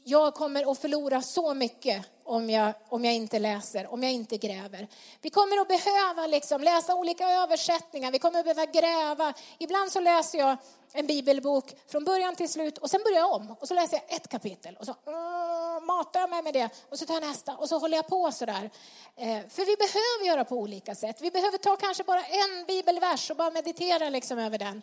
Jag 0.08 0.34
kommer 0.34 0.72
att 0.72 0.80
förlora 0.80 1.22
så 1.22 1.54
mycket 1.54 2.06
om 2.24 2.50
jag, 2.50 2.74
om 2.90 3.06
jag 3.06 3.14
inte 3.14 3.40
läser, 3.40 3.94
om 3.94 4.04
jag 4.04 4.12
inte 4.12 4.38
gräver. 4.38 4.88
Vi 5.22 5.30
kommer 5.30 5.62
att 5.62 5.68
behöva 5.68 6.28
liksom 6.28 6.62
läsa 6.62 6.96
olika 6.96 7.30
översättningar, 7.30 8.12
vi 8.12 8.20
kommer 8.20 8.40
att 8.40 8.46
behöva 8.46 8.66
gräva. 8.66 9.34
Ibland 9.58 9.92
så 9.92 10.00
läser 10.00 10.40
jag 10.40 10.58
en 10.94 11.08
bibelbok 11.08 11.74
från 11.88 12.04
början 12.04 12.36
till 12.36 12.50
slut 12.50 12.78
och 12.78 12.90
sen 12.90 13.02
börjar 13.04 13.18
jag 13.18 13.34
om 13.34 13.56
och 13.60 13.68
så 13.68 13.74
läser 13.74 13.98
jag 13.98 14.16
ett 14.16 14.28
kapitel 14.28 14.78
och 14.80 14.86
så 14.86 14.96
mm, 15.08 15.86
matar 15.86 16.20
jag 16.20 16.30
mig 16.30 16.44
med 16.44 16.54
det 16.54 16.70
och 16.90 17.00
så 17.00 17.06
tar 17.06 17.14
jag 17.14 17.24
nästa 17.24 17.56
och 17.56 17.70
så 17.70 17.80
håller 17.80 17.98
jag 17.98 18.08
på 18.08 18.32
sådär. 18.32 18.70
Eh, 19.16 19.40
för 19.50 19.66
vi 19.66 19.76
behöver 19.76 20.26
göra 20.26 20.46
på 20.46 20.56
olika 20.56 20.96
sätt. 20.96 21.22
Vi 21.22 21.32
behöver 21.32 21.58
ta 21.58 21.76
kanske 21.76 22.04
bara 22.04 22.24
en 22.24 22.66
bibelvers 22.68 23.32
och 23.32 23.38
bara 23.38 23.52
meditera 23.52 24.10
liksom 24.10 24.40
över 24.40 24.58
den. 24.58 24.82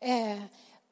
Eh, 0.00 0.42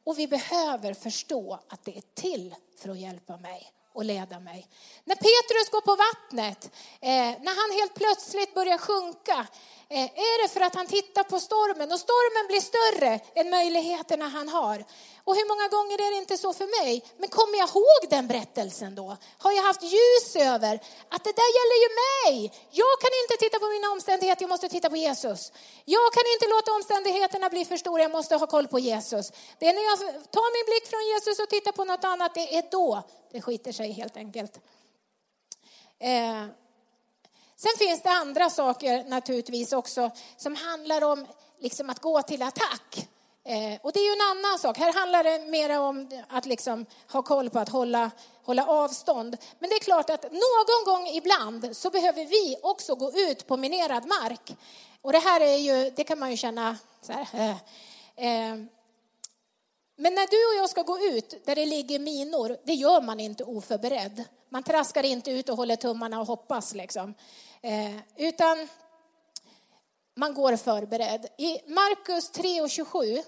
och 0.08 0.18
vi 0.18 0.26
behöver 0.26 0.94
förstå 0.94 1.58
att 1.68 1.84
det 1.84 1.96
är 1.96 2.02
till 2.14 2.54
för 2.78 2.88
att 2.88 2.98
hjälpa 2.98 3.36
mig 3.36 3.72
och 3.92 4.04
leda 4.04 4.40
mig. 4.40 4.68
När 5.04 5.14
Petrus 5.14 5.70
går 5.70 5.80
på 5.80 5.96
vattnet, 5.96 6.70
eh, 7.00 7.42
när 7.44 7.60
han 7.60 7.80
helt 7.80 7.94
plötsligt 7.94 8.54
börjar 8.54 8.78
sjunka, 8.78 9.46
Eh, 9.90 10.04
är 10.04 10.42
det 10.42 10.48
för 10.52 10.60
att 10.60 10.74
han 10.74 10.86
tittar 10.86 11.24
på 11.24 11.40
stormen 11.40 11.92
och 11.92 12.00
stormen 12.00 12.46
blir 12.48 12.60
större 12.60 13.20
än 13.34 13.50
möjligheterna 13.50 14.28
han 14.28 14.48
har. 14.48 14.84
Och 15.28 15.36
hur 15.36 15.48
många 15.52 15.68
gånger 15.76 15.96
är 16.06 16.10
det 16.10 16.20
inte 16.24 16.36
så 16.44 16.52
för 16.52 16.68
mig? 16.78 17.04
Men 17.20 17.28
kommer 17.28 17.56
jag 17.58 17.68
ihåg 17.68 18.02
den 18.10 18.26
berättelsen 18.28 18.94
då? 18.94 19.16
Har 19.44 19.52
jag 19.52 19.62
haft 19.62 19.82
ljus 19.82 20.36
över 20.36 20.74
att 21.14 21.24
det 21.24 21.34
där 21.42 21.50
gäller 21.58 21.78
ju 21.84 21.88
mig? 22.06 22.34
Jag 22.70 22.94
kan 23.02 23.12
inte 23.22 23.34
titta 23.44 23.58
på 23.58 23.68
mina 23.76 23.88
omständigheter, 23.94 24.42
jag 24.42 24.48
måste 24.48 24.68
titta 24.68 24.90
på 24.90 24.96
Jesus. 24.96 25.52
Jag 25.84 26.12
kan 26.16 26.22
inte 26.34 26.46
låta 26.54 26.72
omständigheterna 26.72 27.48
bli 27.48 27.64
för 27.64 27.76
stora, 27.76 28.02
jag 28.02 28.10
måste 28.10 28.36
ha 28.36 28.46
koll 28.46 28.68
på 28.68 28.78
Jesus. 28.78 29.32
Det 29.58 29.66
är 29.68 29.74
när 29.74 29.86
jag 29.90 29.98
tar 30.36 30.48
min 30.56 30.66
blick 30.70 30.86
från 30.92 31.04
Jesus 31.12 31.38
och 31.42 31.48
tittar 31.48 31.72
på 31.72 31.84
något 31.84 32.04
annat, 32.04 32.34
det 32.34 32.56
är 32.58 32.64
då 32.70 33.02
det 33.32 33.40
skiter 33.40 33.72
sig 33.72 33.92
helt 33.92 34.16
enkelt. 34.16 34.60
Eh. 35.98 36.44
Sen 37.56 37.74
finns 37.78 38.02
det 38.02 38.10
andra 38.10 38.50
saker 38.50 39.04
naturligtvis 39.04 39.72
också 39.72 40.10
som 40.36 40.56
handlar 40.56 41.04
om 41.04 41.26
liksom 41.58 41.90
att 41.90 42.00
gå 42.00 42.22
till 42.22 42.42
attack. 42.42 43.08
Eh, 43.48 43.78
och 43.82 43.92
det 43.92 44.00
är 44.00 44.04
ju 44.04 44.12
en 44.12 44.37
annan 44.37 44.58
sak. 44.58 44.78
Här 44.78 44.92
handlar 44.92 45.24
det 45.24 45.38
mer 45.38 45.78
om 45.78 46.11
att 46.28 46.46
liksom 46.46 46.87
ha 47.12 47.22
koll 47.22 47.50
på 47.50 47.58
att 47.58 47.68
hålla, 47.68 48.11
hålla 48.44 48.66
avstånd. 48.66 49.37
Men 49.58 49.70
det 49.70 49.76
är 49.76 49.80
klart 49.80 50.11
att 50.11 50.22
någon 50.22 50.84
gång 50.84 51.06
ibland 51.06 51.76
så 51.76 51.90
behöver 51.90 52.24
vi 52.24 52.56
också 52.62 52.94
gå 52.94 53.12
ut 53.12 53.46
på 53.46 53.56
minerad 53.56 54.06
mark. 54.06 54.56
Och 55.02 55.12
det 55.12 55.18
här 55.18 55.40
är 55.40 55.56
ju, 55.56 55.90
det 55.90 56.04
kan 56.04 56.18
man 56.18 56.30
ju 56.30 56.37
känna 56.37 56.76
så 57.02 57.12
här. 57.12 57.26
Eh, 57.32 57.50
eh. 58.16 58.56
Men 59.96 60.14
när 60.14 60.30
du 60.30 60.58
och 60.58 60.62
jag 60.62 60.70
ska 60.70 60.82
gå 60.82 60.98
ut 60.98 61.46
där 61.46 61.54
det 61.54 61.66
ligger 61.66 61.98
minor, 61.98 62.56
det 62.64 62.74
gör 62.74 63.00
man 63.00 63.20
inte 63.20 63.44
oförberedd. 63.44 64.24
Man 64.48 64.62
traskar 64.62 65.04
inte 65.04 65.30
ut 65.30 65.48
och 65.48 65.56
håller 65.56 65.76
tummarna 65.76 66.20
och 66.20 66.26
hoppas 66.26 66.74
liksom. 66.74 67.14
Eh, 67.62 67.96
utan 68.16 68.68
man 70.14 70.34
går 70.34 70.56
förberedd. 70.56 71.26
I 71.37 71.58
Markus 71.66 72.30
3 72.30 72.61
och 72.61 72.70
27 72.70 73.22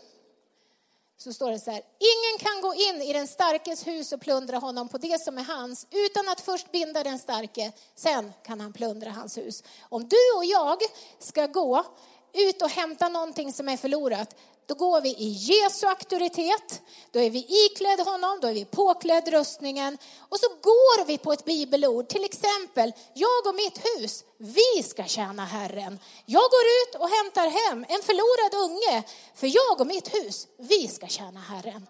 så 1.23 1.33
står 1.33 1.51
det 1.51 1.59
så 1.59 1.71
här. 1.71 1.83
Ingen 1.99 2.39
kan 2.39 2.61
gå 2.61 2.75
in 2.75 3.03
i 3.03 3.13
den 3.13 3.27
starkes 3.27 3.87
hus 3.87 4.13
och 4.13 4.21
plundra 4.21 4.59
honom 4.59 4.89
på 4.89 4.99
det 4.99 5.21
som 5.21 5.39
är 5.39 5.43
hans 5.43 5.87
utan 5.91 6.29
att 6.29 6.41
först 6.41 6.73
binda 6.73 7.05
den 7.05 7.19
starke. 7.19 7.73
Sen 7.95 8.33
kan 8.43 8.61
han 8.61 8.73
plundra 8.73 9.11
hans 9.11 9.39
hus. 9.39 9.63
Om 9.89 10.09
du 10.09 10.37
och 10.37 10.45
jag 10.45 10.79
ska 11.19 11.47
gå 11.47 11.85
ut 12.33 12.63
och 12.63 12.71
hämta 12.71 13.09
någonting 13.09 13.53
som 13.53 13.69
är 13.69 13.77
förlorat, 13.77 14.37
då 14.71 14.75
går 14.75 15.01
vi 15.01 15.09
i 15.09 15.29
Jesu 15.29 15.87
auktoritet, 15.87 16.83
då 17.11 17.21
är 17.21 17.31
vi 17.31 17.47
iklädd 17.49 18.01
honom, 18.01 18.39
då 18.41 18.49
är 18.49 18.55
vi 18.55 18.65
påklädd 18.65 19.29
rustningen 19.29 19.99
och 20.19 20.39
så 20.39 20.49
går 20.49 21.05
vi 21.05 21.19
på 21.19 21.33
ett 21.33 21.45
bibelord, 21.45 22.09
till 22.09 22.25
exempel, 22.25 22.93
jag 23.15 23.47
och 23.47 23.55
mitt 23.55 23.85
hus, 23.85 24.25
vi 24.39 24.83
ska 24.83 25.05
tjäna 25.05 25.45
Herren. 25.45 25.99
Jag 26.27 26.43
går 26.51 26.65
ut 26.83 26.95
och 26.95 27.09
hämtar 27.09 27.69
hem 27.69 27.87
en 27.89 28.03
förlorad 28.03 28.71
unge, 28.71 29.03
för 29.35 29.47
jag 29.47 29.81
och 29.81 29.87
mitt 29.87 30.15
hus, 30.15 30.49
vi 30.57 30.89
ska 30.89 31.07
tjäna 31.07 31.41
Herren. 31.41 31.87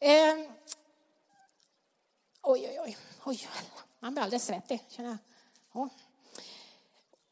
Eh, 0.00 0.50
oj, 2.42 2.68
oj, 2.68 2.78
oj, 2.84 2.96
oj, 3.24 3.48
man 4.00 4.12
blir 4.12 4.22
alldeles 4.22 4.46
svettig, 4.46 4.84
känner 4.88 5.08
jag. 5.72 5.82
Oh. 5.82 5.88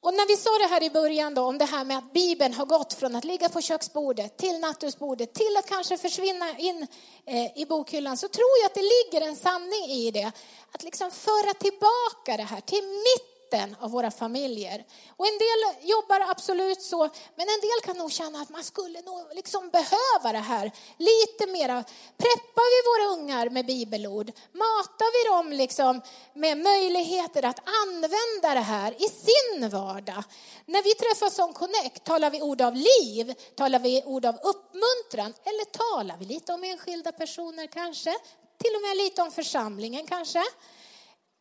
Och 0.05 0.15
när 0.15 0.29
vi 0.29 0.37
sa 0.37 0.51
det 0.59 0.75
här 0.75 0.83
i 0.83 0.91
början 0.91 1.35
då, 1.35 1.43
om 1.43 1.59
det 1.59 1.65
här 1.65 1.85
med 1.85 1.99
att 1.99 2.13
Bibeln 2.13 2.55
har 2.55 2.67
gått 2.67 2.93
från 2.93 3.17
att 3.17 3.25
ligga 3.25 3.49
på 3.49 3.61
köksbordet 3.61 4.37
till 4.37 4.59
nattduksbordet 4.59 5.35
till 5.35 5.57
att 5.59 5.69
kanske 5.69 5.99
försvinna 5.99 6.59
in 6.59 6.87
eh, 7.27 7.59
i 7.59 7.67
bokhyllan 7.69 8.17
så 8.17 8.29
tror 8.29 8.51
jag 8.63 8.67
att 8.67 8.75
det 8.75 8.91
ligger 8.95 9.29
en 9.29 9.37
sanning 9.37 9.85
i 9.91 10.11
det. 10.11 10.33
Att 10.73 10.83
liksom 10.83 11.11
föra 11.11 11.55
tillbaka 11.55 12.37
det 12.37 12.43
här 12.43 12.61
till 12.61 12.85
mitt 12.85 13.34
mitten 13.55 13.77
av 13.81 13.91
våra 13.91 14.11
familjer. 14.11 14.85
Och 15.17 15.27
en 15.27 15.39
del 15.39 15.89
jobbar 15.91 16.21
absolut 16.31 16.83
så, 16.83 16.99
men 17.37 17.49
en 17.49 17.61
del 17.61 17.81
kan 17.85 17.97
nog 17.97 18.13
känna 18.13 18.41
att 18.41 18.49
man 18.49 18.65
skulle 18.65 19.01
nog 19.01 19.27
liksom 19.35 19.71
behöva 19.71 20.33
det 20.33 20.39
här 20.39 20.73
lite 20.99 21.47
mera. 21.47 21.85
Preppar 22.17 22.69
vi 22.75 22.81
våra 22.91 23.21
ungar 23.21 23.51
med 23.51 23.67
bibelord? 23.67 24.33
Matar 24.53 25.11
vi 25.13 25.37
dem 25.37 25.59
liksom 25.59 26.01
med 26.35 26.59
möjligheter 26.59 27.45
att 27.45 27.61
använda 27.83 28.55
det 28.55 28.67
här 28.67 28.93
i 28.93 29.09
sin 29.09 29.71
vardag? 29.71 30.25
När 30.67 30.83
vi 30.83 30.95
träffas 30.95 31.35
som 31.35 31.53
Connect, 31.53 32.05
talar 32.05 32.31
vi 32.31 32.43
ord 32.43 32.61
av 32.61 32.75
liv? 32.75 33.35
Talar 33.57 33.79
vi 33.79 34.03
ord 34.05 34.27
av 34.27 34.35
uppmuntran? 34.35 35.35
Eller 35.45 35.65
talar 35.65 36.17
vi 36.17 36.25
lite 36.25 36.53
om 36.53 36.65
enskilda 36.65 37.13
personer 37.13 37.67
kanske? 37.67 38.15
Till 38.59 38.75
och 38.77 38.83
med 38.83 38.97
lite 38.97 39.23
om 39.23 39.31
församlingen 39.31 40.07
kanske? 40.07 40.43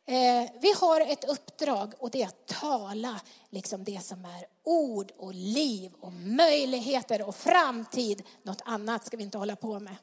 Eh, 0.05 0.49
vi 0.61 0.73
har 0.79 1.01
ett 1.01 1.29
uppdrag 1.29 1.93
och 1.99 2.11
det 2.11 2.21
är 2.21 2.27
att 2.27 2.47
tala 2.47 3.21
liksom 3.49 3.83
det 3.83 4.05
som 4.05 4.25
är 4.25 4.45
ord 4.63 5.11
och 5.17 5.33
liv 5.33 5.91
och 6.01 6.13
möjligheter 6.13 7.27
och 7.27 7.35
framtid. 7.35 8.23
Något 8.43 8.61
annat 8.65 9.05
ska 9.05 9.17
vi 9.17 9.23
inte 9.23 9.37
hålla 9.37 9.55
på 9.55 9.79
med. 9.79 9.95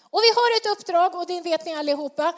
Och 0.00 0.20
vi 0.22 0.28
har 0.34 0.56
ett 0.56 0.78
uppdrag 0.78 1.14
och 1.14 1.26
det 1.26 1.40
vet 1.40 1.66
ni 1.66 1.74
allihopa. 1.74 2.34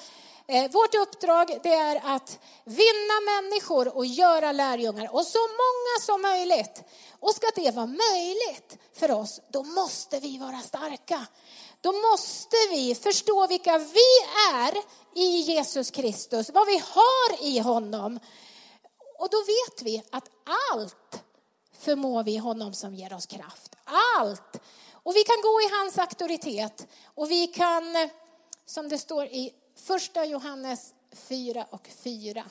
Eh, 0.46 0.70
vårt 0.70 0.94
uppdrag 0.94 1.58
det 1.62 1.74
är 1.74 2.14
att 2.14 2.38
vinna 2.64 3.20
människor 3.26 3.96
och 3.96 4.06
göra 4.06 4.52
lärjungar 4.52 5.14
och 5.14 5.26
så 5.26 5.38
många 5.38 6.00
som 6.06 6.22
möjligt. 6.22 6.82
Och 7.20 7.34
ska 7.34 7.46
det 7.54 7.70
vara 7.70 7.86
möjligt 7.86 8.78
för 8.92 9.10
oss, 9.10 9.40
då 9.48 9.62
måste 9.62 10.20
vi 10.20 10.38
vara 10.38 10.58
starka. 10.58 11.26
Då 11.80 11.92
måste 11.92 12.56
vi 12.70 12.94
förstå 12.94 13.46
vilka 13.46 13.78
vi 13.78 14.10
är 14.52 14.74
i 15.14 15.40
Jesus 15.40 15.90
Kristus, 15.90 16.50
vad 16.50 16.66
vi 16.66 16.78
har 16.78 17.44
i 17.44 17.58
honom. 17.58 18.18
Och 19.18 19.28
då 19.30 19.36
vet 19.38 19.82
vi 19.82 20.02
att 20.10 20.30
allt 20.72 21.22
förmår 21.78 22.22
vi 22.24 22.36
honom 22.36 22.72
som 22.72 22.94
ger 22.94 23.12
oss 23.12 23.26
kraft. 23.26 23.76
Allt! 24.18 24.56
Och 24.92 25.16
vi 25.16 25.22
kan 25.22 25.36
gå 25.42 25.60
i 25.60 25.68
hans 25.78 25.98
auktoritet 25.98 26.86
och 27.04 27.30
vi 27.30 27.46
kan, 27.46 28.10
som 28.66 28.88
det 28.88 28.98
står 28.98 29.26
i 29.26 29.54
första 29.76 30.24
Johannes 30.24 30.94
4 31.12 31.66
och 31.70 31.88
4, 32.02 32.44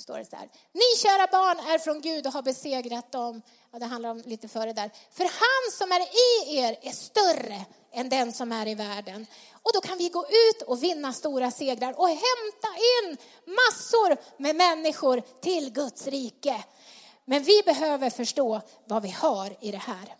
står 0.00 0.18
det 0.18 0.24
så 0.24 0.36
här. 0.36 0.48
Ni 0.72 0.98
kära 0.98 1.26
barn 1.26 1.58
är 1.58 1.78
från 1.78 2.00
Gud 2.00 2.26
och 2.26 2.32
har 2.32 2.42
besegrat 2.42 3.12
dem. 3.12 3.42
Ja, 3.72 3.78
det 3.78 3.86
handlar 3.86 4.10
om 4.10 4.22
lite 4.26 4.48
före 4.48 4.72
där. 4.72 4.90
För 5.12 5.24
han 5.24 5.72
som 5.72 5.92
är 5.92 6.00
i 6.00 6.56
er 6.56 6.78
är 6.82 6.92
större 6.92 7.64
än 7.92 8.08
den 8.08 8.32
som 8.32 8.52
är 8.52 8.68
i 8.68 8.74
världen. 8.74 9.26
Och 9.62 9.70
då 9.74 9.80
kan 9.80 9.98
vi 9.98 10.08
gå 10.08 10.26
ut 10.26 10.62
och 10.62 10.82
vinna 10.82 11.12
stora 11.12 11.50
segrar 11.50 12.00
och 12.00 12.08
hämta 12.08 12.68
in 12.68 13.16
massor 13.46 14.40
med 14.42 14.56
människor 14.56 15.22
till 15.40 15.72
Guds 15.72 16.06
rike. 16.06 16.64
Men 17.24 17.42
vi 17.42 17.62
behöver 17.62 18.10
förstå 18.10 18.60
vad 18.84 19.02
vi 19.02 19.10
har 19.10 19.56
i 19.60 19.70
det 19.70 19.78
här. 19.78 20.14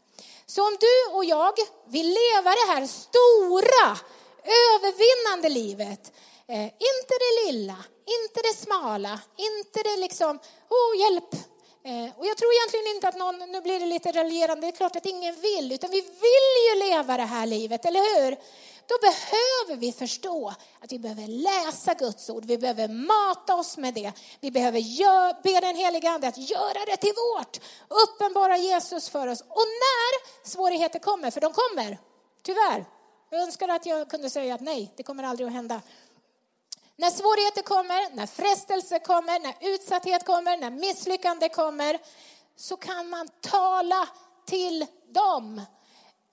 Så 0.47 0.67
om 0.67 0.77
du 0.81 1.17
och 1.17 1.25
jag 1.25 1.53
vill 1.87 2.07
leva 2.07 2.51
det 2.51 2.73
här 2.73 2.87
stora, 2.87 3.99
övervinnande 4.45 5.49
livet, 5.49 6.13
eh, 6.51 6.65
inte 6.65 7.15
det 7.25 7.47
lilla, 7.47 7.77
inte 8.19 8.41
det 8.43 8.57
smala, 8.57 9.21
inte 9.37 9.83
det 9.83 9.97
liksom, 9.97 10.39
oh 10.69 11.01
hjälp. 11.01 11.35
Eh, 11.85 12.19
och 12.19 12.27
jag 12.27 12.37
tror 12.37 12.53
egentligen 12.53 12.95
inte 12.95 13.09
att 13.09 13.17
någon, 13.17 13.39
nu 13.51 13.61
blir 13.61 13.81
det 13.81 13.87
lite 13.87 14.13
raljerande, 14.13 14.67
det 14.67 14.71
är 14.71 14.77
klart 14.77 14.97
att 14.97 15.07
ingen 15.07 15.35
vill, 15.35 15.73
utan 15.73 15.91
vi 15.91 16.01
vill 16.01 16.55
ju 16.69 16.89
leva 16.89 17.17
det 17.17 17.23
här 17.23 17.47
livet, 17.47 17.85
eller 17.85 18.01
hur? 18.01 18.37
Då 18.87 18.97
behöver 19.01 19.81
vi 19.81 19.93
förstå 19.93 20.55
att 20.81 20.93
vi 20.93 20.99
behöver 20.99 21.27
läsa 21.27 21.95
Guds 21.95 22.31
ord, 22.31 22.45
vi 22.45 22.59
behöver 22.59 22.89
mata 22.89 23.55
oss 23.55 23.77
med 23.77 23.95
det. 23.95 24.13
Vi 24.41 24.51
behöver 24.51 24.79
gör, 24.79 25.43
be 25.43 25.61
den 25.61 25.77
helige 25.77 26.11
Ande 26.11 26.29
att 26.29 26.51
göra 26.51 26.85
det 26.87 26.97
till 26.97 27.13
vårt, 27.17 27.61
uppenbara 27.89 28.57
Jesus 28.57 29.09
för 29.09 29.27
oss. 29.27 29.41
Och 29.41 29.67
när 29.85 30.47
svårigheter 30.49 30.99
kommer, 30.99 31.31
för 31.31 31.41
de 31.41 31.53
kommer, 31.53 31.99
tyvärr. 32.43 32.85
Jag 33.33 33.43
önskar 33.43 33.69
att 33.69 33.87
jag 33.87 34.11
kunde 34.11 34.31
säga 34.31 34.55
att 34.55 34.61
nej, 34.61 34.93
det 34.97 35.03
kommer 35.03 35.25
aldrig 35.25 35.47
att 35.47 35.55
hända. 35.55 35.81
När 37.01 37.11
svårigheter 37.11 37.63
kommer, 37.63 38.17
när 38.17 38.27
frestelse 38.27 38.99
kommer, 38.99 39.39
när 39.39 39.55
utsatthet 39.61 40.27
kommer, 40.27 40.57
när 40.57 40.71
misslyckande 40.71 41.49
kommer, 41.49 41.99
så 42.57 42.77
kan 42.77 43.09
man 43.09 43.29
tala 43.41 44.09
till 44.47 44.87
dem 45.15 45.63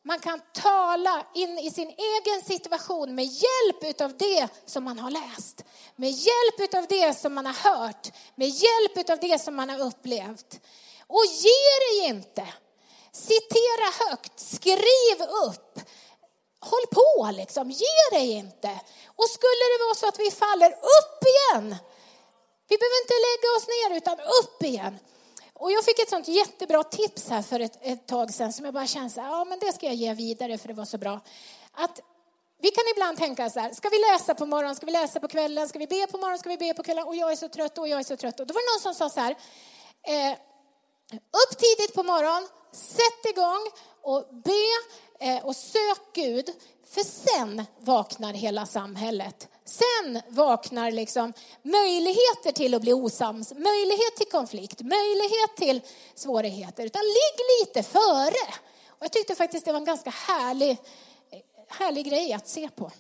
man 0.07 0.19
kan 0.19 0.41
tala 0.53 1.25
in 1.33 1.59
i 1.59 1.71
sin 1.71 1.87
egen 1.87 2.41
situation 2.45 3.15
med 3.15 3.25
hjälp 3.25 4.01
av 4.01 4.17
det 4.17 4.47
som 4.65 4.83
man 4.83 4.99
har 4.99 5.11
läst. 5.11 5.63
Med 5.95 6.09
hjälp 6.09 6.73
av 6.75 6.85
det 6.89 7.17
som 7.17 7.33
man 7.33 7.45
har 7.45 7.53
hört. 7.53 8.07
Med 8.35 8.47
hjälp 8.47 9.09
av 9.09 9.19
det 9.19 9.41
som 9.41 9.55
man 9.55 9.69
har 9.69 9.79
upplevt. 9.79 10.59
Och 11.07 11.23
ge 11.25 11.79
dig 11.89 12.09
inte. 12.15 12.47
Citera 13.11 14.09
högt, 14.09 14.39
skriv 14.39 15.21
upp. 15.47 15.79
Håll 16.59 16.87
på 16.91 17.31
liksom, 17.31 17.71
ge 17.71 18.09
dig 18.11 18.31
inte. 18.31 18.79
Och 19.15 19.29
skulle 19.29 19.63
det 19.71 19.83
vara 19.85 19.95
så 19.95 20.07
att 20.07 20.19
vi 20.19 20.31
faller 20.31 20.71
upp 20.71 21.19
igen. 21.33 21.75
Vi 22.69 22.77
behöver 22.77 23.01
inte 23.03 23.17
lägga 23.27 23.49
oss 23.57 23.67
ner 23.67 23.97
utan 23.97 24.19
upp 24.19 24.63
igen. 24.63 24.99
Och 25.53 25.71
jag 25.71 25.85
fick 25.85 25.99
ett 25.99 26.09
sånt 26.09 26.27
jättebra 26.27 26.83
tips 26.83 27.29
här 27.29 27.41
för 27.41 27.59
ett, 27.59 27.79
ett 27.81 28.07
tag 28.07 28.33
sedan 28.33 28.53
som 28.53 28.65
jag 28.65 28.73
bara 28.73 28.87
kände 28.87 29.09
så 29.09 29.21
här, 29.21 29.29
ja 29.29 29.45
men 29.45 29.59
det 29.59 29.73
ska 29.73 29.85
jag 29.85 29.95
ge 29.95 30.13
vidare 30.13 30.57
för 30.57 30.67
det 30.67 30.73
var 30.73 30.85
så 30.85 30.97
bra. 30.97 31.19
Att 31.71 31.99
vi 32.61 32.71
kan 32.71 32.83
ibland 32.95 33.17
tänka 33.17 33.49
så 33.49 33.59
här, 33.59 33.73
ska 33.73 33.89
vi 33.89 33.99
läsa 33.99 34.35
på 34.35 34.45
morgonen, 34.45 34.75
ska 34.75 34.85
vi 34.85 34.91
läsa 34.91 35.19
på 35.19 35.27
kvällen, 35.27 35.69
ska 35.69 35.79
vi 35.79 35.87
be 35.87 36.07
på 36.07 36.17
morgonen, 36.17 36.39
ska 36.39 36.49
vi 36.49 36.57
be 36.57 36.73
på 36.73 36.83
kvällen 36.83 37.03
och 37.07 37.15
jag 37.15 37.31
är 37.31 37.35
så 37.35 37.49
trött 37.49 37.77
och 37.77 37.87
jag 37.87 37.99
är 37.99 38.03
så 38.03 38.17
trött. 38.17 38.39
Och 38.39 38.47
då 38.47 38.53
var 38.53 38.61
det 38.61 38.73
någon 38.73 38.95
som 38.95 39.09
sa 39.09 39.09
så 39.13 39.19
här, 39.19 39.35
eh, 40.07 40.31
upp 41.13 41.57
tidigt 41.57 41.93
på 41.93 42.03
morgonen, 42.03 42.47
sätt 42.71 43.25
igång 43.29 43.71
och 44.07 44.27
be 44.31 44.51
eh, 45.19 45.45
och 45.45 45.55
sök 45.55 46.13
Gud, 46.13 46.49
för 46.85 47.01
sen 47.01 47.65
vaknar 47.79 48.33
hela 48.33 48.65
samhället. 48.65 49.47
Sen 49.65 50.21
vaknar 50.27 50.91
liksom 50.91 51.33
möjligheter 51.61 52.51
till 52.51 52.73
att 52.73 52.81
bli 52.81 52.93
osams, 52.93 53.53
möjlighet 53.53 54.15
till 54.17 54.27
konflikt, 54.31 54.81
möjlighet 54.81 55.55
till 55.57 55.81
svårigheter. 56.15 56.85
Utan 56.85 57.01
ligg 57.01 57.45
lite 57.61 57.83
före. 57.83 58.53
Och 58.89 59.03
jag 59.03 59.11
tyckte 59.11 59.35
faktiskt 59.35 59.65
det 59.65 59.71
var 59.71 59.79
en 59.79 59.85
ganska 59.85 60.09
härlig, 60.09 60.71
eh, 60.71 61.39
härlig 61.67 62.05
grej 62.05 62.33
att 62.33 62.47
se 62.47 62.69
på. 62.69 62.91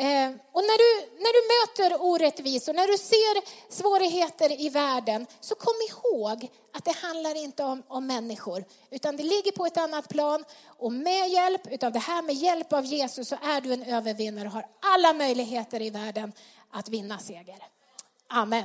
Eh, 0.00 0.30
och 0.52 0.62
när 0.62 0.78
du, 0.78 1.06
när 1.24 1.32
du 1.36 1.42
möter 1.54 2.02
orättvisor, 2.02 2.74
när 2.74 2.86
du 2.86 2.98
ser 2.98 3.34
svårigheter 3.72 4.60
i 4.60 4.68
världen, 4.68 5.26
så 5.40 5.54
kom 5.54 5.74
ihåg 5.88 6.48
att 6.74 6.84
det 6.84 6.96
handlar 6.96 7.34
inte 7.34 7.64
om, 7.64 7.82
om 7.88 8.06
människor, 8.06 8.64
utan 8.90 9.16
det 9.16 9.22
ligger 9.22 9.52
på 9.52 9.66
ett 9.66 9.76
annat 9.76 10.08
plan. 10.08 10.44
Och 10.66 10.92
med 10.92 11.28
hjälp 11.28 11.82
av 11.84 11.92
det 11.92 11.98
här, 11.98 12.22
med 12.22 12.34
hjälp 12.34 12.72
av 12.72 12.84
Jesus, 12.84 13.28
så 13.28 13.36
är 13.42 13.60
du 13.60 13.72
en 13.72 13.82
övervinnare 13.82 14.46
och 14.46 14.52
har 14.52 14.66
alla 14.80 15.12
möjligheter 15.12 15.82
i 15.82 15.90
världen 15.90 16.32
att 16.70 16.88
vinna 16.88 17.18
seger. 17.18 17.58
Amen. 18.28 18.64